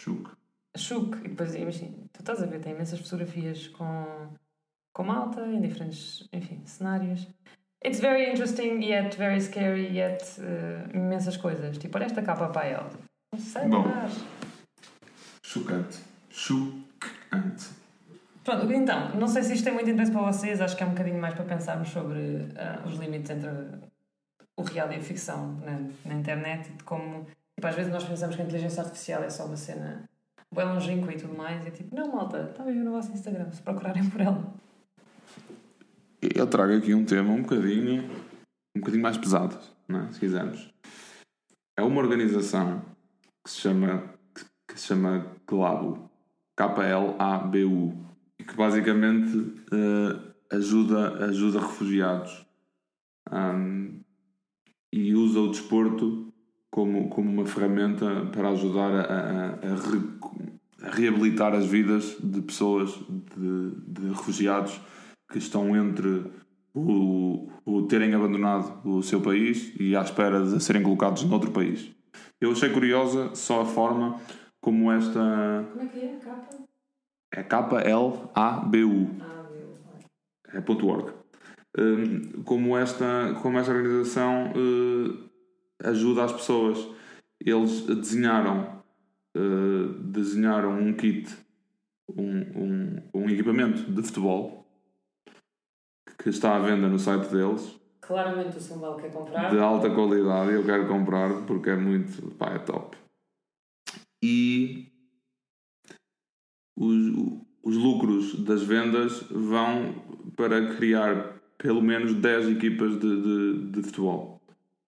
Chuc. 0.00 0.30
Choque. 0.76 1.18
E 1.24 1.28
depois, 1.28 1.54
imagina, 1.54 1.96
tu 2.12 2.20
estás 2.20 2.42
a 2.42 2.46
ver, 2.46 2.60
tem 2.60 2.72
imensas 2.72 3.00
fotografias 3.00 3.68
com, 3.68 4.28
com 4.92 5.04
malta, 5.04 5.46
em 5.46 5.60
diferentes, 5.60 6.28
enfim, 6.32 6.60
cenários. 6.66 7.26
It's 7.84 8.00
very 8.00 8.30
interesting, 8.30 8.82
yet 8.82 9.16
very 9.16 9.40
scary, 9.40 9.86
yet 9.96 10.22
uh, 10.38 10.94
imensas 10.94 11.36
coisas. 11.36 11.78
Tipo, 11.78 11.96
olha 11.96 12.06
esta 12.06 12.22
capa 12.22 12.48
para 12.48 12.66
ele. 12.66 12.90
Não 13.32 13.40
sei, 13.40 13.68
Bom. 13.68 13.82
mas... 13.86 14.12
Chocante. 15.42 15.98
Chocante. 16.28 17.85
Pronto, 18.46 18.72
então, 18.72 19.12
não 19.16 19.26
sei 19.26 19.42
se 19.42 19.54
isto 19.54 19.64
tem 19.64 19.74
muito 19.74 19.90
interesse 19.90 20.12
para 20.12 20.22
vocês, 20.22 20.60
acho 20.60 20.76
que 20.76 20.82
é 20.84 20.86
um 20.86 20.90
bocadinho 20.90 21.20
mais 21.20 21.34
para 21.34 21.44
pensarmos 21.44 21.88
sobre 21.88 22.46
ah, 22.54 22.80
os 22.86 22.94
limites 22.94 23.28
entre 23.28 23.50
o 24.56 24.62
real 24.62 24.88
e 24.92 24.94
a 24.94 25.00
ficção 25.00 25.56
na, 25.64 25.80
na 26.04 26.14
internet 26.14 26.70
e 26.70 26.76
de 26.76 26.84
como, 26.84 27.26
tipo, 27.56 27.66
às 27.66 27.74
vezes 27.74 27.90
nós 27.90 28.04
pensamos 28.04 28.36
que 28.36 28.42
a 28.42 28.44
inteligência 28.44 28.84
artificial 28.84 29.24
é 29.24 29.30
só 29.30 29.46
uma 29.46 29.56
cena 29.56 30.08
bem 30.54 30.64
longínqua 30.64 31.12
e 31.12 31.16
tudo 31.16 31.36
mais, 31.36 31.64
e 31.64 31.68
é 31.68 31.70
tipo, 31.72 31.92
não, 31.96 32.12
malta, 32.12 32.48
está 32.48 32.62
a 32.62 32.66
no 32.66 32.92
vosso 32.92 33.12
Instagram, 33.12 33.50
se 33.50 33.60
procurarem 33.62 34.08
por 34.08 34.20
ela. 34.20 34.54
Eu 36.22 36.46
trago 36.46 36.72
aqui 36.72 36.94
um 36.94 37.04
tema 37.04 37.32
um 37.32 37.42
bocadinho, 37.42 38.04
um 38.76 38.78
bocadinho 38.78 39.02
mais 39.02 39.18
pesado, 39.18 39.58
não 39.88 40.06
é? 40.06 40.12
se 40.12 40.20
quisermos. 40.20 40.72
É 41.76 41.82
uma 41.82 42.00
organização 42.00 42.80
que 43.44 43.50
se 43.50 43.60
chama, 43.60 44.04
que, 44.68 44.78
se 44.78 44.86
chama 44.86 45.26
Glabu, 45.48 46.08
K-L-A-B-U, 46.56 48.05
que 48.46 48.54
basicamente 48.54 49.54
eh, 49.72 50.56
ajuda, 50.56 51.24
ajuda 51.26 51.60
refugiados 51.60 52.44
Ahm, 53.30 54.00
e 54.92 55.14
usa 55.14 55.40
o 55.40 55.50
desporto 55.50 56.32
como, 56.70 57.08
como 57.08 57.28
uma 57.30 57.44
ferramenta 57.46 58.26
para 58.32 58.50
ajudar 58.50 58.92
a, 58.92 59.00
a- 59.02 59.54
a 59.54 59.74
re- 59.74 60.16
a 60.82 60.90
reabilitar 60.90 61.52
as 61.54 61.66
vidas 61.66 62.16
de 62.22 62.40
pessoas, 62.42 62.90
de, 63.36 63.70
de 64.00 64.08
refugiados 64.10 64.80
que 65.30 65.38
estão 65.38 65.74
entre 65.76 66.30
o, 66.74 67.50
o 67.64 67.82
terem 67.88 68.14
abandonado 68.14 68.80
o 68.88 69.02
seu 69.02 69.20
país 69.20 69.72
e 69.80 69.96
à 69.96 70.02
espera 70.02 70.44
de 70.44 70.62
serem 70.62 70.82
colocados 70.82 71.24
noutro 71.24 71.50
país. 71.50 71.90
Eu 72.40 72.52
achei 72.52 72.68
curiosa 72.70 73.34
só 73.34 73.62
a 73.62 73.64
forma 73.66 74.20
como 74.60 74.92
esta 74.92 75.66
Como 75.72 75.82
é 75.82 75.86
que 75.88 75.98
é 75.98 76.14
a 76.14 76.18
capa? 76.18 76.65
É 77.36 77.42
K-L-A-B-U 77.42 79.26
é 80.52 80.60
ponto 80.60 80.86
.org. 80.88 81.12
Hum, 81.78 82.42
como 82.44 82.76
esta, 82.76 83.34
como 83.42 83.58
esta 83.58 83.72
organização 83.72 84.52
eh, 84.54 85.88
ajuda 85.88 86.24
as 86.24 86.32
pessoas. 86.32 86.88
Eles 87.38 87.82
desenharam, 87.82 88.82
eh, 89.36 89.88
desenharam 90.00 90.78
um 90.78 90.94
kit, 90.94 91.30
um, 92.08 92.38
um, 92.38 93.02
um 93.14 93.28
equipamento 93.28 93.90
de 93.90 94.02
futebol 94.02 94.66
que 96.18 96.30
está 96.30 96.56
à 96.56 96.58
venda 96.58 96.88
no 96.88 96.98
site 96.98 97.28
deles, 97.28 97.78
Claramente 98.00 98.56
o 98.56 98.60
Sambal 98.60 98.96
quer 98.96 99.12
comprar. 99.12 99.50
de 99.50 99.58
alta 99.58 99.90
qualidade. 99.90 100.52
Eu 100.52 100.64
quero 100.64 100.86
comprar 100.86 101.44
porque 101.44 101.70
é 101.70 101.76
muito, 101.76 102.30
pá, 102.36 102.52
é 102.52 102.58
top. 102.60 102.96
E 104.22 104.92
os, 106.76 107.40
os 107.62 107.76
lucros 107.76 108.38
das 108.44 108.62
vendas 108.62 109.24
vão 109.30 109.94
para 110.36 110.74
criar 110.76 111.34
pelo 111.58 111.82
menos 111.82 112.14
10 112.14 112.50
equipas 112.50 112.98
de, 113.00 113.22
de, 113.22 113.70
de 113.70 113.82
futebol 113.82 114.36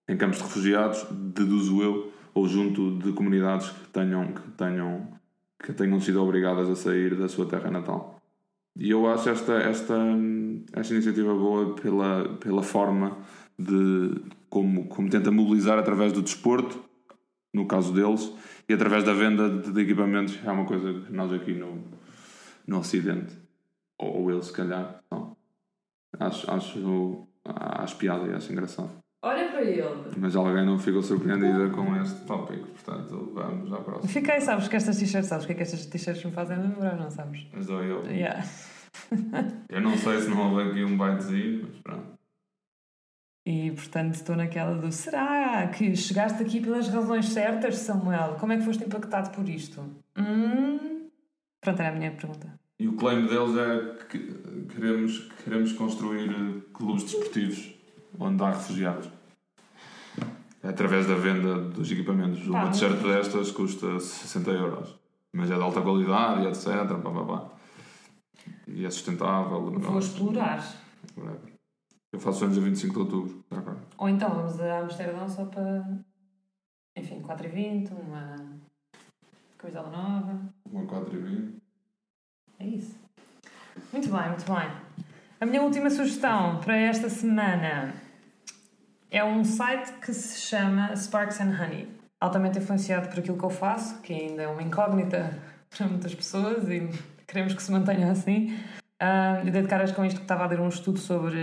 em 0.08 0.16
campos 0.16 0.38
de 0.38 0.44
refugiados, 0.44 1.06
deduzo 1.10 1.82
eu, 1.82 2.12
ou 2.32 2.48
junto 2.48 2.98
de 2.98 3.12
comunidades 3.12 3.68
que 3.68 3.88
tenham, 3.88 4.32
que 4.32 4.50
tenham, 4.52 5.08
que 5.62 5.72
tenham 5.72 6.00
sido 6.00 6.22
obrigadas 6.22 6.68
a 6.68 6.74
sair 6.74 7.14
da 7.14 7.28
sua 7.28 7.46
terra 7.46 7.70
natal. 7.70 8.18
E 8.76 8.90
eu 8.90 9.06
acho 9.06 9.28
esta, 9.28 9.54
esta, 9.54 9.98
esta 10.72 10.94
iniciativa 10.94 11.34
boa 11.34 11.74
pela, 11.74 12.36
pela 12.36 12.62
forma 12.62 13.18
de 13.58 14.14
como, 14.48 14.86
como 14.86 15.10
tenta 15.10 15.30
mobilizar 15.30 15.78
através 15.78 16.12
do 16.12 16.22
desporto, 16.22 16.82
no 17.52 17.66
caso 17.66 17.92
deles, 17.92 18.32
e 18.68 18.74
através 18.74 19.04
da 19.04 19.14
venda 19.14 19.48
de, 19.48 19.72
de 19.72 19.80
equipamentos, 19.80 20.38
é 20.44 20.50
uma 20.50 20.66
coisa 20.66 20.92
que 20.92 21.12
nós 21.12 21.32
aqui 21.32 21.54
no, 21.54 21.82
no 22.66 22.78
Ocidente, 22.78 23.36
ou, 23.98 24.22
ou 24.22 24.30
eles 24.30 24.46
se 24.46 24.52
calhar, 24.52 25.02
não. 25.10 25.36
Acho, 26.20 26.50
acho, 26.50 27.28
acho 27.44 27.96
piada 27.96 28.26
e 28.26 28.34
acho 28.34 28.52
engraçado. 28.52 28.90
Olha 29.22 29.48
para 29.48 29.62
ele. 29.62 30.12
Mas 30.16 30.36
alguém 30.36 30.64
não 30.64 30.78
ficou 30.78 31.02
surpreendida 31.02 31.70
com 31.70 31.96
este 31.96 32.24
tópico, 32.24 32.68
portanto 32.68 33.32
vamos 33.34 33.72
à 33.72 33.78
próxima. 33.78 34.08
Fiquei, 34.08 34.40
sabes 34.40 34.68
que 34.68 34.76
estas 34.76 34.96
t-shirts, 34.96 35.28
sabes 35.28 35.44
o 35.44 35.46
que 35.46 35.52
é 35.54 35.56
que 35.56 35.62
estas 35.62 35.86
t-shirts 35.86 36.24
me 36.24 36.30
fazem 36.30 36.58
lembrar, 36.58 36.96
não 36.96 37.10
sabes? 37.10 37.46
Mas 37.52 37.66
dou 37.66 37.82
eu. 37.82 38.04
Yeah. 38.04 38.44
Eu 39.68 39.80
não 39.80 39.96
sei 39.96 40.20
se 40.20 40.28
não 40.28 40.50
houve 40.50 40.70
aqui 40.70 40.84
um 40.84 40.96
bytezinho, 40.96 41.66
mas 41.68 41.80
pronto. 41.80 42.17
E 43.50 43.70
portanto 43.70 44.12
estou 44.12 44.36
naquela 44.36 44.74
do 44.74 44.92
será 44.92 45.68
que 45.68 45.96
chegaste 45.96 46.42
aqui 46.42 46.60
pelas 46.60 46.86
razões 46.88 47.30
certas, 47.30 47.78
Samuel? 47.78 48.36
Como 48.38 48.52
é 48.52 48.58
que 48.58 48.62
foste 48.62 48.84
impactado 48.84 49.30
por 49.30 49.48
isto? 49.48 49.80
Hum? 50.18 51.08
Pronto, 51.58 51.80
era 51.80 51.88
a 51.88 51.98
minha 51.98 52.10
pergunta. 52.10 52.60
E 52.78 52.86
o 52.86 52.92
claim 52.92 53.26
deles 53.26 53.56
é 53.56 54.04
que 54.04 54.18
queremos, 54.68 55.30
queremos 55.42 55.72
construir 55.72 56.28
eh, 56.28 56.60
clubes 56.74 57.04
desportivos 57.04 57.74
onde 58.18 58.42
há 58.44 58.50
refugiados. 58.50 59.08
Através 60.62 61.06
da 61.06 61.14
venda 61.14 61.54
dos 61.54 61.90
equipamentos. 61.90 62.46
Pá, 62.46 62.64
Uma 62.64 62.70
t-shirt 62.70 63.00
destas 63.00 63.50
custa 63.50 63.98
60 63.98 64.50
euros. 64.50 64.94
Mas 65.32 65.50
é 65.50 65.54
de 65.54 65.62
alta 65.62 65.80
qualidade 65.80 66.46
etc. 66.48 66.66
Pá, 67.02 67.10
pá, 67.10 67.24
pá. 67.24 67.48
E 68.66 68.84
é 68.84 68.90
sustentável. 68.90 69.70
Vou 69.70 69.98
explorar. 69.98 70.62
whatever. 71.16 71.47
Eu 72.12 72.18
faço 72.18 72.44
anos 72.44 72.56
a 72.56 72.60
25 72.60 72.94
de 72.94 72.98
outubro. 73.00 73.44
Tá, 73.50 73.60
pá. 73.60 73.76
Ou 73.98 74.08
então 74.08 74.30
vamos 74.30 74.60
a 74.60 74.78
Amsterdão 74.78 75.28
só 75.28 75.44
para, 75.44 75.86
enfim, 76.96 77.20
4h20, 77.20 77.90
uma 77.92 78.36
camisola 79.58 79.90
nova. 79.90 80.40
Uma 80.70 80.86
4 80.86 81.14
e 81.14 81.20
20. 81.20 81.58
É 82.60 82.66
isso. 82.66 82.98
Muito 83.92 84.10
bem, 84.10 84.28
muito 84.28 84.44
bem. 84.46 84.70
A 85.40 85.46
minha 85.46 85.62
última 85.62 85.90
sugestão 85.90 86.60
para 86.60 86.76
esta 86.76 87.08
semana 87.08 87.94
é 89.10 89.22
um 89.22 89.44
site 89.44 89.92
que 90.00 90.12
se 90.12 90.40
chama 90.40 90.94
Sparks 90.96 91.40
and 91.40 91.50
Honey. 91.50 91.88
Altamente 92.20 92.58
influenciado 92.58 93.08
por 93.08 93.18
aquilo 93.20 93.38
que 93.38 93.44
eu 93.44 93.50
faço, 93.50 94.00
que 94.00 94.12
ainda 94.12 94.42
é 94.42 94.48
uma 94.48 94.62
incógnita 94.62 95.38
para 95.70 95.86
muitas 95.86 96.14
pessoas 96.14 96.68
e 96.68 96.88
queremos 97.26 97.54
que 97.54 97.62
se 97.62 97.70
mantenha 97.70 98.10
assim. 98.10 98.58
Ah, 99.00 99.42
eu 99.44 99.52
dei 99.52 99.62
de 99.62 99.68
caras 99.68 99.92
com 99.92 100.04
isto 100.04 100.16
que 100.16 100.24
estava 100.24 100.44
a 100.44 100.46
ler 100.48 100.60
um 100.60 100.68
estudo 100.68 100.98
sobre 100.98 101.38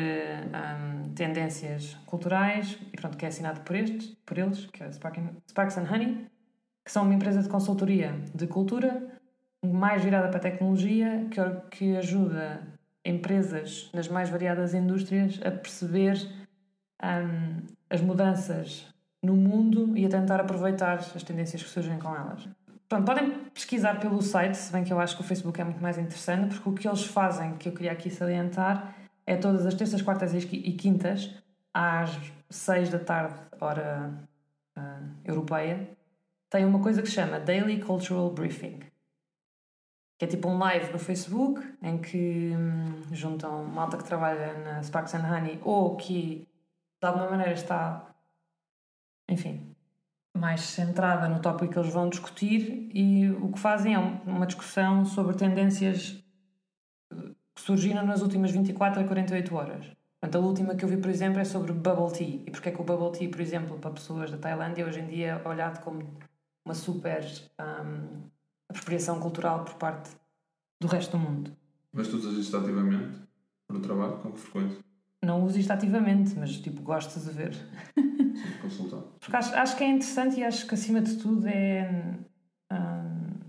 ah, 0.54 1.04
tendências 1.16 1.96
culturais 2.06 2.78
e 2.92 2.98
pronto, 2.98 3.18
que 3.18 3.26
é 3.26 3.30
assinado 3.30 3.62
por 3.62 3.76
estes, 3.76 4.10
por 4.26 4.38
eles, 4.38 4.66
que 4.66 4.84
é 4.84 4.92
Sparks 4.92 5.78
and 5.78 5.90
Honey, 5.90 6.28
que 6.84 6.92
são 6.92 7.04
uma 7.04 7.14
empresa 7.14 7.42
de 7.42 7.48
consultoria 7.48 8.14
de 8.34 8.46
cultura 8.46 9.08
mais 9.64 10.04
virada 10.04 10.28
para 10.28 10.38
a 10.38 10.42
tecnologia, 10.42 11.28
que, 11.32 11.42
que 11.78 11.98
ajuda 11.98 12.62
empresas 13.04 13.90
nas 13.94 14.08
mais 14.08 14.30
variadas 14.30 14.74
indústrias 14.74 15.40
a 15.44 15.52
perceber 15.52 16.18
hum, 17.02 17.62
as 17.90 18.02
mudanças 18.02 18.88
no 19.24 19.36
mundo 19.36 19.98
e 19.98 20.06
a 20.06 20.10
tentar 20.10 20.40
aproveitar 20.40 20.96
as 20.98 21.24
tendências 21.24 21.64
que 21.64 21.70
surgem 21.70 21.98
com 22.00 22.14
elas. 22.16 22.48
Pronto, 22.88 23.06
podem 23.06 23.46
pesquisar 23.50 24.00
pelo 24.00 24.22
site, 24.22 24.56
se 24.56 24.72
bem 24.72 24.84
que 24.84 24.94
eu 24.94 25.00
acho 25.00 25.16
que 25.16 25.22
o 25.22 25.26
Facebook 25.26 25.60
é 25.60 25.64
muito 25.64 25.82
mais 25.82 25.98
interessante, 25.98 26.56
porque 26.56 26.70
o 26.70 26.74
que 26.74 26.88
eles 26.88 27.04
fazem, 27.06 27.58
que 27.58 27.70
eu 27.70 27.74
queria 27.74 27.92
aqui 27.92 28.10
salientar, 28.12 28.96
é 29.26 29.36
todas 29.36 29.66
as 29.66 29.74
terças, 29.74 30.02
quartas 30.04 30.34
e 30.36 30.46
qui- 30.46 30.72
quintas, 30.74 31.34
às 31.74 32.16
seis 32.50 32.90
da 32.90 33.00
tarde, 33.00 33.36
hora 33.60 34.14
ah, 34.76 35.00
europeia, 35.24 35.90
tem 36.50 36.64
uma 36.64 36.80
coisa 36.80 37.02
que 37.02 37.08
se 37.08 37.16
chama 37.16 37.40
Daily 37.40 37.82
Cultural 37.82 38.30
Briefing. 38.32 38.80
Que 40.18 40.26
é 40.26 40.28
tipo 40.28 40.48
um 40.48 40.58
live 40.60 40.94
no 40.94 41.00
Facebook 41.00 41.62
em 41.82 41.98
que 41.98 42.54
hum, 42.56 43.02
juntam 43.12 43.66
malta 43.66 43.98
que 43.98 44.04
trabalha 44.04 44.54
na 44.60 44.84
Sparks 44.84 45.14
and 45.16 45.28
Honey 45.28 45.60
ou 45.64 45.98
que 45.98 46.48
de 47.02 47.08
alguma 47.08 47.30
maneira 47.32 47.52
está, 47.52 48.16
enfim, 49.28 49.75
mais 50.36 50.62
centrada 50.62 51.28
no 51.30 51.40
tópico 51.40 51.74
que 51.74 51.80
eles 51.80 51.94
vão 51.94 52.10
discutir 52.10 52.90
e 52.94 53.30
o 53.30 53.52
que 53.52 53.60
fazem 53.60 53.94
é 53.94 54.00
um- 54.00 54.20
uma 54.26 54.46
discussão 54.46 55.06
sobre 55.06 55.36
tendências 55.36 56.22
eh, 57.12 57.16
que 57.56 57.62
surgiram 57.62 58.06
nas 58.06 58.22
últimas 58.22 58.52
24 58.52 59.02
a 59.02 59.04
48 59.06 59.56
horas. 59.56 59.86
Portanto, 60.20 60.44
a 60.44 60.48
última 60.48 60.76
que 60.76 60.84
eu 60.84 60.90
vi, 60.90 60.98
por 60.98 61.10
exemplo, 61.10 61.40
é 61.40 61.46
sobre 61.46 61.72
bubble 61.72 62.12
tea. 62.12 62.42
E 62.48 62.52
porque 62.52 62.70
é 62.70 62.72
que 62.72 62.82
o 62.82 62.84
bubble 62.84 63.12
tea, 63.18 63.30
por 63.30 63.40
exemplo, 63.40 63.78
para 63.78 63.92
pessoas 63.92 64.32
da 64.32 64.38
Tailândia, 64.38 64.86
hoje 64.86 65.00
em 65.00 65.08
dia 65.08 65.42
é 65.44 65.48
olhado 65.48 65.82
como 65.84 66.00
uma 66.66 66.74
super 66.74 67.24
hum, 67.60 68.24
apropriação 68.70 69.20
cultural 69.20 69.64
por 69.64 69.76
parte 69.76 70.10
do 70.82 70.88
resto 70.88 71.16
do 71.18 71.20
mundo. 71.20 71.56
Mas 71.94 72.08
tu 72.08 72.18
usas 72.18 72.34
isto 72.38 72.58
ativamente 72.58 73.20
no 73.70 73.80
trabalho, 73.80 74.18
com 74.18 74.32
que 74.32 74.40
frequência? 74.40 74.80
Não 75.24 75.44
uso 75.44 75.60
isto 75.60 75.72
ativamente, 75.72 76.36
mas 76.38 76.58
tipo, 76.60 76.82
gosto 76.82 77.20
de 77.20 77.30
ver. 77.32 77.54
Sim, 78.36 78.52
consultar. 78.62 79.02
Porque 79.20 79.36
acho, 79.36 79.56
acho 79.56 79.78
que 79.78 79.84
é 79.84 79.88
interessante 79.88 80.40
e 80.40 80.44
acho 80.44 80.68
que 80.68 80.74
acima 80.74 81.02
de 81.02 81.16
tudo 81.18 81.48
é. 81.48 81.90
hum, 82.72 83.40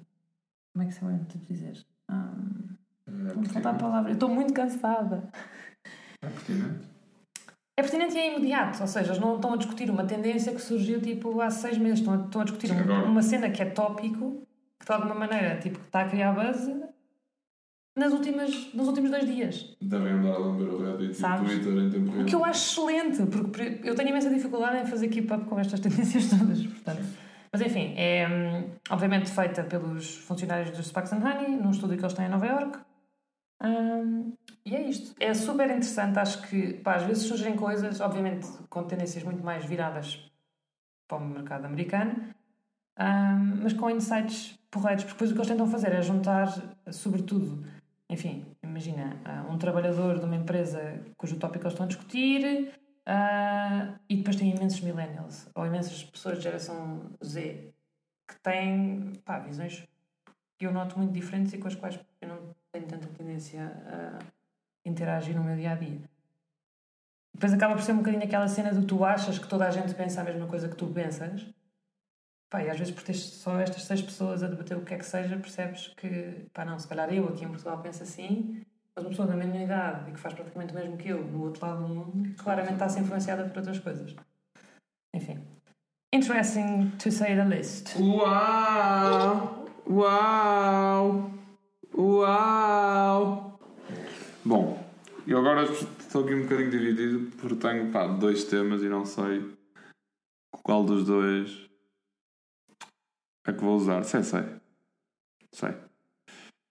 Como 0.72 0.82
é 0.82 0.86
que 0.86 0.92
se 0.94 1.00
chama 1.00 1.18
de 1.18 1.38
dizer? 1.38 1.84
Ah, 2.08 2.32
Vamos 3.06 3.50
faltar 3.52 3.74
a 3.74 3.78
palavra. 3.78 4.10
Eu 4.10 4.14
estou 4.14 4.28
muito 4.28 4.52
cansada. 4.54 5.28
É 6.22 6.28
pertinente. 6.28 6.86
É 7.78 7.82
pertinente 7.82 8.14
e 8.16 8.18
é 8.18 8.34
imediato, 8.34 8.80
ou 8.80 8.86
seja, 8.88 9.10
eles 9.10 9.18
não 9.20 9.36
estão 9.36 9.52
a 9.52 9.56
discutir 9.58 9.90
uma 9.90 10.06
tendência 10.06 10.54
que 10.54 10.60
surgiu 10.62 10.98
tipo 11.00 11.40
há 11.42 11.50
seis 11.50 11.76
meses, 11.76 11.98
estão 11.98 12.14
a, 12.14 12.24
estão 12.24 12.40
a 12.40 12.44
discutir 12.44 12.72
um- 12.72 12.78
Agora. 12.78 13.04
uma 13.06 13.20
cena 13.22 13.50
que 13.50 13.60
é 13.60 13.66
tópico, 13.66 14.46
que 14.80 14.86
de 14.86 14.92
alguma 14.92 15.14
maneira 15.14 15.58
tipo, 15.58 15.78
está 15.80 16.00
a 16.00 16.08
criar 16.08 16.32
buzz 16.32 16.66
nas 17.96 18.12
últimas, 18.12 18.74
nos 18.74 18.86
últimos 18.86 19.10
dois 19.10 19.24
dias. 19.24 19.74
Devem 19.80 20.12
andar 20.12 20.34
a 20.34 20.38
lamber 20.38 20.68
o 20.68 20.78
Reddit 20.78 21.04
e 21.04 21.10
o 21.10 21.14
Sabes? 21.14 21.50
Twitter 21.50 21.72
em 21.82 21.90
tempo 21.90 22.10
real. 22.10 22.22
O 22.22 22.26
que 22.26 22.34
eu 22.34 22.44
acho 22.44 22.80
excelente, 22.80 23.26
porque 23.26 23.80
eu 23.82 23.94
tenho 23.94 24.10
imensa 24.10 24.28
dificuldade 24.28 24.82
em 24.82 24.86
fazer 24.86 25.08
keep 25.08 25.32
up 25.32 25.46
com 25.46 25.58
estas 25.58 25.80
tendências 25.80 26.28
todas. 26.28 26.64
Portanto. 26.66 27.02
Mas 27.50 27.62
enfim, 27.62 27.94
é 27.96 28.28
hum, 28.28 28.70
obviamente 28.90 29.30
feita 29.30 29.64
pelos 29.64 30.18
funcionários 30.18 30.76
do 30.76 30.82
Sparks 30.82 31.12
and 31.14 31.24
Honey, 31.24 31.56
num 31.56 31.70
estúdio 31.70 31.96
que 31.96 32.04
eles 32.04 32.12
têm 32.12 32.26
em 32.26 32.28
Nova 32.28 32.46
York. 32.46 32.78
Hum, 33.64 34.34
e 34.62 34.76
é 34.76 34.82
isto. 34.82 35.14
É 35.18 35.32
super 35.32 35.64
interessante. 35.66 36.18
Acho 36.18 36.42
que 36.48 36.74
pá, 36.74 36.96
às 36.96 37.04
vezes 37.04 37.22
surgem 37.22 37.56
coisas, 37.56 38.00
obviamente, 38.02 38.46
com 38.68 38.82
tendências 38.84 39.24
muito 39.24 39.42
mais 39.42 39.64
viradas 39.64 40.30
para 41.08 41.16
o 41.16 41.26
mercado 41.26 41.64
americano, 41.64 42.14
hum, 43.00 43.60
mas 43.62 43.72
com 43.72 43.88
insights 43.88 44.58
porreiros, 44.70 45.04
porque 45.04 45.14
depois 45.14 45.30
o 45.30 45.34
que 45.34 45.40
eles 45.40 45.48
tentam 45.48 45.66
fazer 45.66 45.92
é 45.92 46.02
juntar, 46.02 46.48
sobretudo, 46.90 47.64
enfim, 48.08 48.46
imagina, 48.62 49.20
ah, 49.24 49.46
um 49.50 49.58
trabalhador 49.58 50.18
de 50.18 50.24
uma 50.24 50.36
empresa 50.36 51.02
cujo 51.16 51.38
tópico 51.38 51.64
eles 51.64 51.72
estão 51.72 51.86
a 51.86 51.88
discutir 51.88 52.72
ah, 53.04 53.98
e 54.08 54.16
depois 54.16 54.36
tem 54.36 54.54
imensos 54.54 54.80
millennials 54.80 55.48
ou 55.54 55.66
imensas 55.66 56.04
pessoas 56.04 56.38
de 56.38 56.44
geração 56.44 57.10
Z 57.24 57.72
que 58.28 58.40
têm 58.42 59.12
pá, 59.24 59.38
visões 59.40 59.86
que 60.58 60.66
eu 60.66 60.72
noto 60.72 60.98
muito 60.98 61.12
diferentes 61.12 61.52
e 61.52 61.58
com 61.58 61.68
as 61.68 61.74
quais 61.74 61.98
eu 62.20 62.28
não 62.28 62.54
tenho 62.72 62.86
tanta 62.86 63.06
tendência 63.08 63.60
a 63.86 64.18
interagir 64.84 65.36
no 65.36 65.44
meu 65.44 65.56
dia 65.56 65.72
a 65.72 65.74
dia. 65.74 66.00
Depois 67.34 67.52
acaba 67.52 67.74
por 67.74 67.82
ser 67.82 67.92
um 67.92 67.98
bocadinho 67.98 68.24
aquela 68.24 68.48
cena 68.48 68.72
do 68.72 68.86
tu 68.86 69.04
achas 69.04 69.38
que 69.38 69.46
toda 69.46 69.66
a 69.66 69.70
gente 69.70 69.94
pensa 69.94 70.22
a 70.22 70.24
mesma 70.24 70.46
coisa 70.46 70.68
que 70.68 70.76
tu 70.76 70.86
pensas. 70.86 71.46
Pá, 72.48 72.62
e 72.62 72.70
às 72.70 72.78
vezes 72.78 72.94
por 72.94 73.02
teres 73.02 73.22
só 73.22 73.58
estas 73.58 73.82
seis 73.82 74.00
pessoas 74.00 74.42
a 74.42 74.46
debater 74.46 74.76
o 74.76 74.84
que 74.84 74.94
é 74.94 74.98
que 74.98 75.04
seja, 75.04 75.36
percebes 75.36 75.88
que, 75.96 76.46
pá, 76.52 76.64
não, 76.64 76.78
se 76.78 76.86
calhar 76.86 77.12
eu 77.12 77.28
aqui 77.28 77.44
em 77.44 77.48
Portugal 77.48 77.82
penso 77.82 78.04
assim, 78.04 78.62
mas 78.94 79.04
uma 79.04 79.10
pessoa 79.10 79.26
da 79.26 79.36
mesma 79.36 79.56
idade 79.56 80.08
e 80.10 80.12
que 80.12 80.20
faz 80.20 80.32
praticamente 80.32 80.72
o 80.72 80.76
mesmo 80.76 80.96
que 80.96 81.08
eu 81.08 81.24
no 81.24 81.42
outro 81.42 81.66
lado 81.66 81.82
do 81.82 81.88
mundo, 81.88 82.34
claramente 82.36 82.74
está 82.74 82.84
a 82.84 82.88
ser 82.88 83.00
influenciada 83.00 83.48
por 83.48 83.58
outras 83.58 83.80
coisas. 83.80 84.14
Enfim. 85.12 85.38
Interesting 86.14 86.92
to 86.98 87.10
say 87.10 87.34
the 87.34 87.44
least. 87.44 87.96
Uau! 87.98 89.66
Uau! 89.88 91.30
Uau! 91.94 93.58
Bom, 94.44 94.86
eu 95.26 95.38
agora 95.38 95.64
estou 95.64 96.24
aqui 96.24 96.34
um 96.34 96.42
bocadinho 96.42 96.70
dividido 96.70 97.36
porque 97.38 97.56
tenho 97.56 97.90
pá, 97.90 98.06
dois 98.06 98.44
temas 98.44 98.82
e 98.82 98.88
não 98.88 99.04
sei 99.04 99.56
qual 100.62 100.84
dos 100.84 101.04
dois 101.04 101.66
é 103.46 103.52
que 103.52 103.64
vou 103.64 103.76
usar. 103.76 104.02
Sei, 104.04 104.22
sei. 104.22 104.44
Sei. 105.52 105.74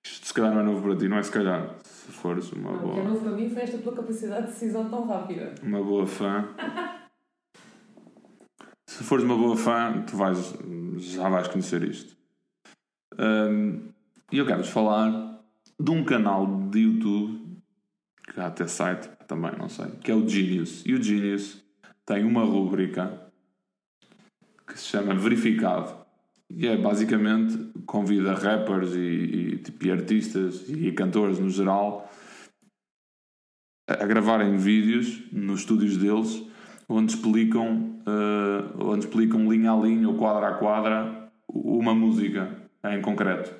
Isto 0.05 0.27
se 0.27 0.33
calhar 0.33 0.53
não 0.53 0.61
é 0.61 0.63
novo 0.63 0.81
para 0.87 0.95
ti, 0.97 1.07
não 1.07 1.17
é 1.17 1.23
se 1.23 1.31
calhar. 1.31 1.75
Se 1.83 2.11
fores 2.11 2.51
uma 2.51 2.71
boa. 2.77 3.03
novo 3.03 3.21
para 3.21 3.31
mim 3.31 3.49
foi 3.49 3.63
esta 3.63 3.77
tua 3.79 3.95
capacidade 3.95 4.47
de 4.47 4.51
decisão 4.53 4.89
tão 4.89 5.07
rápida. 5.07 5.55
uma 5.63 5.81
boa 5.83 6.05
fã. 6.05 6.47
Se 8.87 9.03
fores 9.03 9.25
uma 9.25 9.35
boa 9.35 9.57
fã, 9.57 10.03
tu 10.07 10.15
vais, 10.15 10.53
já 10.97 11.27
vais 11.27 11.47
conhecer 11.47 11.83
isto. 11.83 12.15
Hum, 13.19 13.89
E 14.31 14.37
eu 14.37 14.45
quero-vos 14.45 14.69
falar 14.69 15.41
de 15.79 15.91
um 15.91 16.03
canal 16.05 16.45
de 16.69 16.79
YouTube, 16.79 17.57
que 18.33 18.39
há 18.39 18.47
até 18.47 18.67
site 18.67 19.09
também, 19.27 19.51
não 19.57 19.67
sei, 19.69 19.87
que 20.03 20.11
é 20.11 20.15
o 20.15 20.27
Genius. 20.27 20.85
E 20.85 20.93
o 20.93 21.01
Genius 21.01 21.63
tem 22.05 22.23
uma 22.23 22.43
rúbrica 22.43 23.31
que 24.67 24.77
se 24.79 24.85
chama 24.85 25.13
Verificado. 25.15 26.04
E 26.49 26.67
é 26.67 26.77
basicamente 26.77 27.57
convida 27.85 28.33
rappers 28.33 28.93
e, 28.93 28.99
e, 28.99 29.57
tipo, 29.57 29.85
e 29.85 29.91
artistas 29.91 30.69
e 30.69 30.91
cantores 30.91 31.39
no 31.39 31.49
geral 31.49 32.09
a 33.89 34.03
a 34.03 34.05
gravarem 34.07 34.57
vídeos 34.57 35.23
nos 35.31 35.61
estúdios 35.61 35.97
deles 35.97 36.43
onde 36.87 37.13
explicam, 37.13 37.99
eh, 38.05 38.83
onde 38.83 39.05
explicam 39.05 39.51
linha 39.51 39.71
a 39.71 39.75
linha 39.75 40.07
ou 40.07 40.15
quadra 40.15 40.49
a 40.49 40.53
quadra 40.53 41.31
uma 41.47 41.93
música 41.93 42.49
em 42.83 43.01
concreto. 43.01 43.53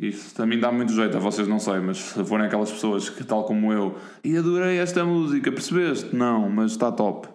Isso 0.00 0.34
também 0.34 0.60
dá 0.60 0.70
muito 0.70 0.92
jeito, 0.92 1.16
a 1.16 1.20
vocês 1.20 1.48
não 1.48 1.58
sei, 1.58 1.80
mas 1.80 1.98
se 1.98 2.24
forem 2.24 2.46
aquelas 2.46 2.70
pessoas 2.70 3.10
que, 3.10 3.24
tal 3.24 3.44
como 3.44 3.72
eu, 3.72 3.98
e 4.22 4.36
adorei 4.36 4.78
esta 4.78 5.04
música, 5.04 5.50
percebeste? 5.50 6.14
Não, 6.14 6.48
mas 6.48 6.70
está 6.70 6.92
top. 6.92 7.28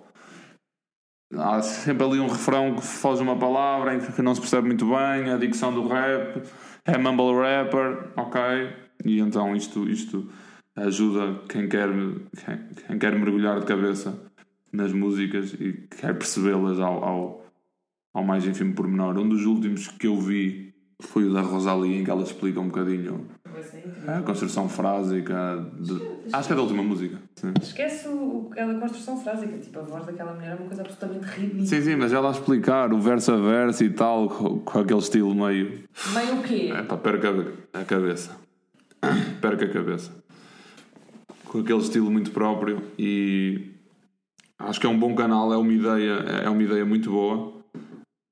Há 1.38 1.62
sempre 1.62 2.06
ali 2.06 2.20
um 2.20 2.28
refrão 2.28 2.76
que 2.76 2.82
foge 2.82 3.22
uma 3.22 3.38
palavra 3.38 3.96
em 3.96 4.00
que 4.00 4.22
não 4.22 4.36
se 4.36 4.42
percebe 4.42 4.68
muito 4.68 4.86
bem, 4.86 5.32
a 5.32 5.38
dicção 5.38 5.74
do 5.74 5.88
rap, 5.88 6.42
é 6.86 6.98
mumble 6.98 7.36
rapper, 7.40 8.12
ok? 8.16 8.42
E 9.06 9.20
então 9.20 9.56
isto, 9.56 9.88
isto 9.90 10.30
ajuda 10.76 11.42
quem 11.50 11.68
quer, 11.68 11.90
quem, 11.90 12.86
quem 12.88 13.00
quer 13.00 13.18
mergulhar 13.18 13.60
de 13.60 13.66
cabeça 13.66 14.32
nas 14.72 14.92
músicas 14.92 15.54
e 15.54 15.88
quer 16.00 16.18
percebê-las 16.18 16.80
ao, 16.80 17.04
ao, 17.04 17.46
ao 18.14 18.24
mais 18.24 18.46
ínfimo 18.46 18.74
pormenor. 18.74 19.18
Um 19.18 19.30
dos 19.30 19.46
últimos 19.46 19.88
que 19.88 20.08
eu 20.08 20.20
vi 20.20 20.74
foi 21.02 21.26
o 21.26 21.34
da 21.34 21.42
Rosalie, 21.42 22.00
em 22.00 22.04
que 22.04 22.10
ela 22.10 22.24
explica 22.24 22.60
um 22.60 22.68
bocadinho 22.68 23.28
a 24.08 24.22
construção 24.22 24.70
frásica. 24.70 25.66
De... 25.80 25.94
Acho 26.32 26.48
que 26.48 26.54
é 26.54 26.56
da 26.56 26.62
última 26.62 26.84
música. 26.84 27.18
Sim. 27.36 27.54
Esquece 27.62 28.08
o, 28.08 28.50
aquela 28.52 28.80
construção 28.80 29.22
frásica, 29.22 29.58
tipo, 29.58 29.80
a 29.80 29.82
voz 29.84 30.06
daquela 30.06 30.34
mulher 30.34 30.52
é 30.52 30.56
uma 30.56 30.68
coisa 30.68 30.82
absolutamente 30.82 31.26
ridícula. 31.26 31.66
sim, 31.66 31.82
sim, 31.82 31.96
mas 31.96 32.14
ela 32.14 32.30
a 32.30 32.32
explicar 32.32 32.94
o 32.94 33.00
verso 33.00 33.32
a 33.34 33.38
verso 33.38 33.84
e 33.84 33.90
tal, 33.90 34.30
com, 34.30 34.60
com 34.60 34.80
aquele 34.80 35.00
estilo 35.00 35.34
meio. 35.34 35.84
Meio 36.14 36.40
o 36.40 36.44
quê? 36.44 36.72
É 36.74 36.82
para 36.84 36.98
perca 36.98 37.30
a 37.74 37.84
cabeça. 37.84 38.32
perca 39.42 39.66
a 39.66 39.70
cabeça. 39.70 40.12
Com 41.46 41.60
aquele 41.60 41.80
estilo 41.80 42.10
muito 42.10 42.32
próprio 42.32 42.82
e 42.98 43.72
acho 44.58 44.80
que 44.80 44.88
é 44.88 44.90
um 44.90 44.98
bom 44.98 45.14
canal, 45.14 45.54
é 45.54 45.58
uma 45.58 45.74
ideia, 45.74 46.14
é 46.44 46.50
uma 46.50 46.64
ideia 46.64 46.86
muito 46.86 47.12
boa. 47.12 47.54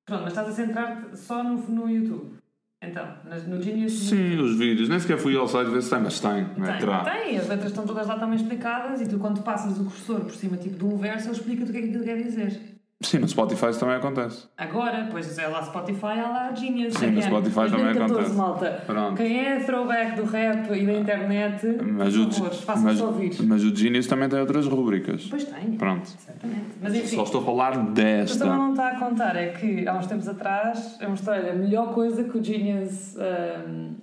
Pronto, 0.06 0.24
mas 0.24 0.34
estás 0.34 0.50
a 0.50 0.52
centrar-te 0.52 1.18
só 1.18 1.44
no, 1.44 1.58
no 1.58 1.90
YouTube. 1.90 2.41
Então, 2.84 3.08
no 3.48 3.62
Genius. 3.62 4.10
Sim, 4.10 4.40
os 4.40 4.58
vídeos, 4.58 4.90
nem 4.90 5.00
sequer 5.00 5.20
fui 5.20 5.38
ao 5.38 5.48
site 5.48 5.70
ver 5.70 5.84
se 5.84 5.90
tem, 5.92 6.00
mas 6.00 6.20
tem, 6.20 6.32
é? 6.32 6.44
Tem, 6.46 6.80
Terá. 6.80 7.04
tem, 7.04 7.38
as 7.38 7.48
letras 7.48 7.70
estão 7.70 7.86
todas 7.86 8.08
lá 8.08 8.18
também 8.18 8.36
explicadas 8.36 9.00
e 9.02 9.08
tu 9.08 9.20
quando 9.20 9.44
passas 9.44 9.78
o 9.78 9.84
cursor 9.84 10.22
por 10.22 10.34
cima 10.34 10.58
tipo 10.58 10.78
de 10.78 10.86
um 10.86 10.98
verso 10.98 11.28
ele 11.28 11.36
explica-te 11.36 11.70
o 11.70 11.74
que 11.74 11.78
é 11.78 11.82
que 11.82 11.88
aquilo 11.90 12.04
quer 12.04 12.18
dizer. 12.24 12.60
Sim, 13.02 13.18
no 13.20 13.28
Spotify 13.28 13.68
isso 13.72 13.80
também 13.80 13.96
acontece. 13.96 14.48
Agora, 14.58 15.08
pois 15.10 15.38
é 15.38 15.48
lá 15.48 15.64
Spotify, 15.64 16.06
há 16.06 16.30
lá 16.30 16.54
Genius. 16.54 16.94
Sim, 16.94 17.12
no. 17.12 17.22
Spotify 17.22 17.56
também 17.56 17.94
2014, 17.94 18.14
acontece. 18.14 18.36
malta. 18.36 18.84
Pronto. 18.86 19.18
Quem 19.18 19.40
é 19.46 19.60
throwback 19.64 20.16
do 20.16 20.26
rap 20.26 20.72
e 20.72 20.86
da 20.86 20.94
internet, 20.94 21.68
Mas 21.84 22.16
por 22.16 22.28
o, 22.28 22.32
favor, 22.32 22.54
façam-se 22.54 22.84
mas, 22.86 23.02
ouvir. 23.02 23.44
mas 23.44 23.64
o 23.64 23.76
Genius 23.76 24.08
também 24.08 24.30
tem 24.30 24.40
outras 24.40 24.68
rubricas. 24.68 25.26
Pois 25.30 25.44
tem, 25.46 25.72
Pronto. 25.78 26.06
certamente. 26.08 26.66
Mas 26.82 26.94
enfim, 26.96 27.16
Só 27.16 27.24
estou 27.24 27.42
a 27.42 27.46
falar 27.46 27.78
o 27.78 27.86
que 27.88 27.92
desta. 27.94 28.40
também 28.40 28.58
não 28.60 28.72
está 28.72 28.88
a 28.90 29.00
contar 29.00 29.36
é 29.36 29.48
que 29.50 29.88
há 29.88 29.98
uns 29.98 30.06
tempos 30.08 30.28
atrás 30.28 30.98
eu 31.02 31.10
mostrei 31.10 31.50
a 31.50 31.54
melhor 31.56 31.94
coisa 31.94 32.24
que 32.24 32.38
o 32.38 32.44
Genius 32.44 33.18
ahm, 33.18 33.96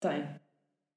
tem 0.00 0.24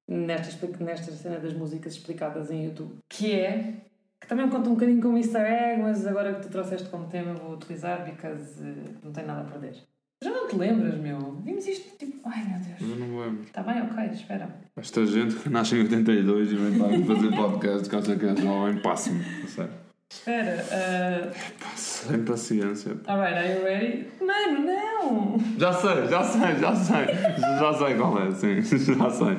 nesta, 0.07 0.67
nesta 0.83 1.11
cena 1.13 1.39
das 1.39 1.53
músicas 1.53 1.93
explicadas 1.93 2.51
em 2.51 2.65
YouTube, 2.65 2.95
que 3.07 3.31
é 3.33 3.75
que 4.21 4.27
também 4.27 4.47
conta 4.47 4.69
um 4.69 4.75
bocadinho 4.75 5.01
com 5.01 5.09
o 5.09 5.17
Mr. 5.17 5.39
Egg, 5.39 5.81
mas 5.81 6.05
agora 6.05 6.35
que 6.35 6.43
tu 6.43 6.49
trouxeste 6.49 6.87
como 6.89 7.07
tema 7.07 7.33
vou 7.33 7.55
utilizar 7.55 8.05
because 8.05 8.61
eh, 8.63 8.93
não 9.03 9.11
tem 9.11 9.25
nada 9.25 9.41
a 9.41 9.45
perder. 9.45 9.75
Já 10.23 10.29
não 10.29 10.47
te 10.47 10.55
lembras, 10.55 10.95
meu? 10.99 11.41
Vimos 11.43 11.65
isto 11.65 11.97
tipo. 11.97 12.21
Ai 12.23 12.45
meu 12.47 12.59
Deus. 12.59 12.79
Eu 12.79 13.07
não 13.07 13.19
lembro. 13.19 13.43
Está 13.43 13.63
bem, 13.63 13.81
ok, 13.81 14.05
espera. 14.13 14.55
Esta 14.77 15.03
gente 15.07 15.35
que 15.37 15.49
nasce 15.49 15.75
em 15.75 15.79
82 15.81 16.51
e 16.51 16.55
vem 16.55 16.77
para 16.77 17.15
fazer 17.15 17.31
podcast 17.35 17.95
acha 17.95 18.15
que 18.15 18.25
é 18.27 18.35
jovem, 18.35 18.81
passa-me. 18.83 19.25
a 19.43 19.47
Sério. 19.47 19.73
Espera. 20.11 20.63
Uh... 20.63 21.31
Sem 21.75 22.23
paciência. 22.23 22.91
Alright, 23.07 23.35
are 23.35 23.51
you 23.51 23.63
ready? 23.63 24.07
Mano, 24.19 24.59
não! 24.63 25.39
Já 25.57 25.73
sei, 25.73 26.07
já 26.07 26.23
sei, 26.23 26.55
já 26.57 26.75
sei. 26.75 27.05
Já 27.39 27.73
sei 27.73 27.95
qual 27.95 28.21
é, 28.21 28.31
sim. 28.31 28.61
Já 28.93 29.09
sei. 29.09 29.37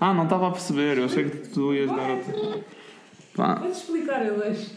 Ah, 0.00 0.14
não 0.14 0.24
estava 0.24 0.48
a 0.48 0.50
perceber. 0.52 0.96
Eu 0.96 1.04
achei 1.04 1.28
que 1.28 1.48
tu 1.48 1.74
ias 1.74 1.90
dar 1.90 2.10
outra. 2.10 2.32
Pá, 3.34 3.56
Podes 3.56 3.78
explicar, 3.78 4.24
deixo. 4.24 4.74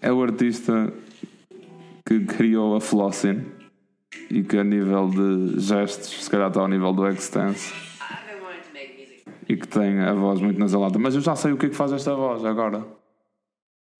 é 0.00 0.12
o 0.12 0.22
artista 0.22 0.92
que 2.06 2.20
criou 2.24 2.74
a 2.76 2.80
Flossin 2.80 3.44
e 4.30 4.42
que 4.42 4.56
a 4.56 4.64
nível 4.64 5.08
de 5.08 5.60
gestos, 5.60 6.24
se 6.24 6.30
calhar 6.30 6.48
está 6.48 6.60
ao 6.60 6.68
nível 6.68 6.92
do 6.92 7.06
Extense 7.06 7.72
e 9.48 9.56
que 9.56 9.66
tem 9.68 10.00
a 10.00 10.12
voz 10.14 10.40
muito 10.40 10.58
nasalada. 10.58 10.98
Mas 10.98 11.14
eu 11.14 11.20
já 11.20 11.34
sei 11.36 11.52
o 11.52 11.56
que 11.56 11.66
é 11.66 11.68
que 11.70 11.74
faz 11.76 11.92
esta 11.92 12.14
voz 12.14 12.44
agora. 12.44 12.86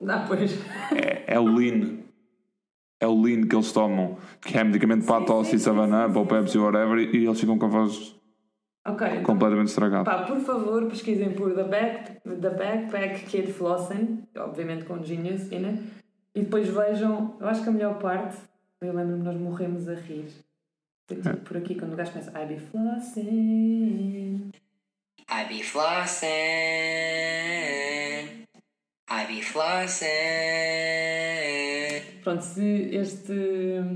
Ah, 0.06 0.24
pois. 0.28 0.52
É, 0.94 1.34
é 1.34 1.40
o 1.40 1.44
Lean. 1.44 1.98
é 3.00 3.06
o 3.06 3.20
lean 3.20 3.46
que 3.46 3.56
eles 3.56 3.72
tomam, 3.72 4.18
que 4.42 4.56
é 4.58 4.62
medicamento 4.64 5.06
para 5.06 5.22
a 5.22 5.26
tosse 5.26 5.56
e 5.56 5.58
sim, 5.58 5.70
7-up 5.70 6.12
sim, 6.12 6.18
ou 6.18 6.24
sim. 6.24 6.28
Pepsi 6.28 6.58
whatever 6.58 6.98
e 6.98 7.24
eles 7.26 7.40
ficam 7.40 7.58
com 7.58 7.66
a 7.66 7.68
voz 7.68 8.14
Ok. 8.86 9.06
então, 9.06 9.22
completamente 9.22 9.68
estragada. 9.68 10.04
Pá, 10.04 10.22
por 10.22 10.40
favor, 10.40 10.86
pesquisem 10.86 11.32
por 11.32 11.54
The, 11.54 11.64
Back, 11.64 12.20
The 12.22 12.50
Backpack 12.50 13.26
Kid 13.26 13.52
Flossing, 13.52 14.26
obviamente 14.36 14.84
com 14.84 15.02
Genius 15.02 15.42
it, 15.52 15.82
e 16.34 16.42
depois 16.42 16.68
vejam, 16.68 17.36
eu 17.40 17.48
acho 17.48 17.62
que 17.62 17.68
a 17.68 17.72
melhor 17.72 17.98
parte, 17.98 18.36
eu 18.80 18.94
lembro-me, 18.94 19.22
nós 19.22 19.36
morremos 19.36 19.88
a 19.88 19.94
rir. 19.94 20.28
Tipo 21.08 21.36
por 21.38 21.56
aqui, 21.56 21.74
quando 21.74 21.94
o 21.94 21.96
gajo 21.96 22.12
começa, 22.12 22.30
I 22.38 22.46
be 22.46 22.58
flossing. 22.58 24.50
I 25.30 25.44
be 25.48 25.62
flossing. 25.62 26.28
I 29.10 29.26
be 29.26 29.42
flossing. 29.42 30.08
Pronto, 32.22 32.42
se 32.42 32.94
este. 32.94 33.92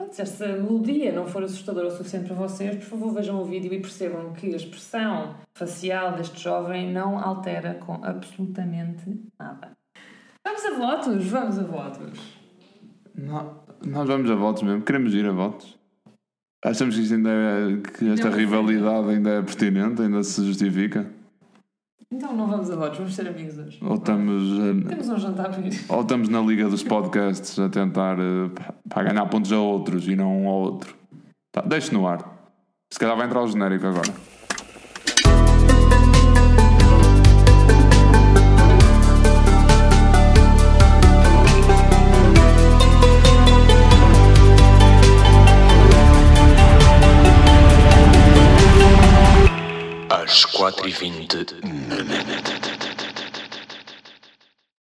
Pronto, 0.00 0.16
se 0.16 0.22
esta 0.22 0.46
melodia 0.46 1.12
não 1.12 1.26
for 1.26 1.42
assustadora 1.42 1.88
o 1.88 1.90
suficiente 1.90 2.28
para 2.28 2.34
vocês, 2.34 2.74
por 2.76 2.84
favor 2.84 3.12
vejam 3.12 3.38
o 3.38 3.44
vídeo 3.44 3.70
e 3.70 3.80
percebam 3.80 4.32
que 4.32 4.46
a 4.46 4.56
expressão 4.56 5.34
facial 5.52 6.16
deste 6.16 6.42
jovem 6.42 6.90
não 6.90 7.18
altera 7.18 7.74
com 7.74 8.02
absolutamente 8.02 9.04
nada. 9.38 9.72
Vamos 10.42 10.64
a 10.64 10.70
votos, 10.78 11.26
vamos 11.26 11.58
a 11.58 11.62
votos. 11.64 12.18
Não, 13.14 13.60
nós 13.86 14.08
vamos 14.08 14.30
a 14.30 14.34
votos 14.34 14.62
mesmo, 14.62 14.80
queremos 14.80 15.12
ir 15.12 15.26
a 15.26 15.32
votos. 15.32 15.78
Achamos 16.64 16.94
que, 16.94 17.02
isto 17.02 17.16
ainda 17.16 17.30
é, 17.30 17.76
que 17.76 18.10
esta 18.10 18.30
Não, 18.30 18.36
rivalidade 18.38 19.10
ainda 19.10 19.30
é 19.32 19.42
pertinente, 19.42 20.00
ainda 20.00 20.22
se 20.22 20.42
justifica? 20.46 21.10
Então 22.12 22.34
não 22.34 22.48
vamos 22.48 22.68
a 22.70 22.76
votos, 22.76 22.98
vamos 22.98 23.14
ser 23.14 23.28
amigos 23.28 23.56
hoje. 23.56 23.78
Ou 23.82 23.94
estamos, 23.94 24.42
Temos 24.88 25.08
um 25.08 25.18
jantar 25.18 25.50
para 25.50 25.60
ir. 25.66 25.80
ou 25.88 26.00
estamos 26.00 26.28
na 26.28 26.40
liga 26.40 26.68
dos 26.68 26.82
podcasts 26.82 27.56
a 27.58 27.68
tentar 27.68 28.18
eh, 28.18 28.50
para 28.88 29.04
ganhar 29.12 29.26
pontos 29.26 29.52
a 29.52 29.58
outros 29.60 30.08
e 30.08 30.16
não 30.16 30.42
um 30.42 30.48
ao 30.48 30.56
outro? 30.56 30.94
Tá, 31.52 31.60
deixe 31.62 31.92
no 31.94 32.06
ar. 32.08 32.18
Se 32.92 32.98
calhar 32.98 33.16
vai 33.16 33.26
entrar 33.26 33.42
o 33.42 33.46
genérico 33.46 33.86
agora. 33.86 34.12
Às 50.70 50.76
quatro 50.76 50.88
e 50.88 50.92
vinte 50.92 51.36
na 51.88 52.04
net. 52.04 52.29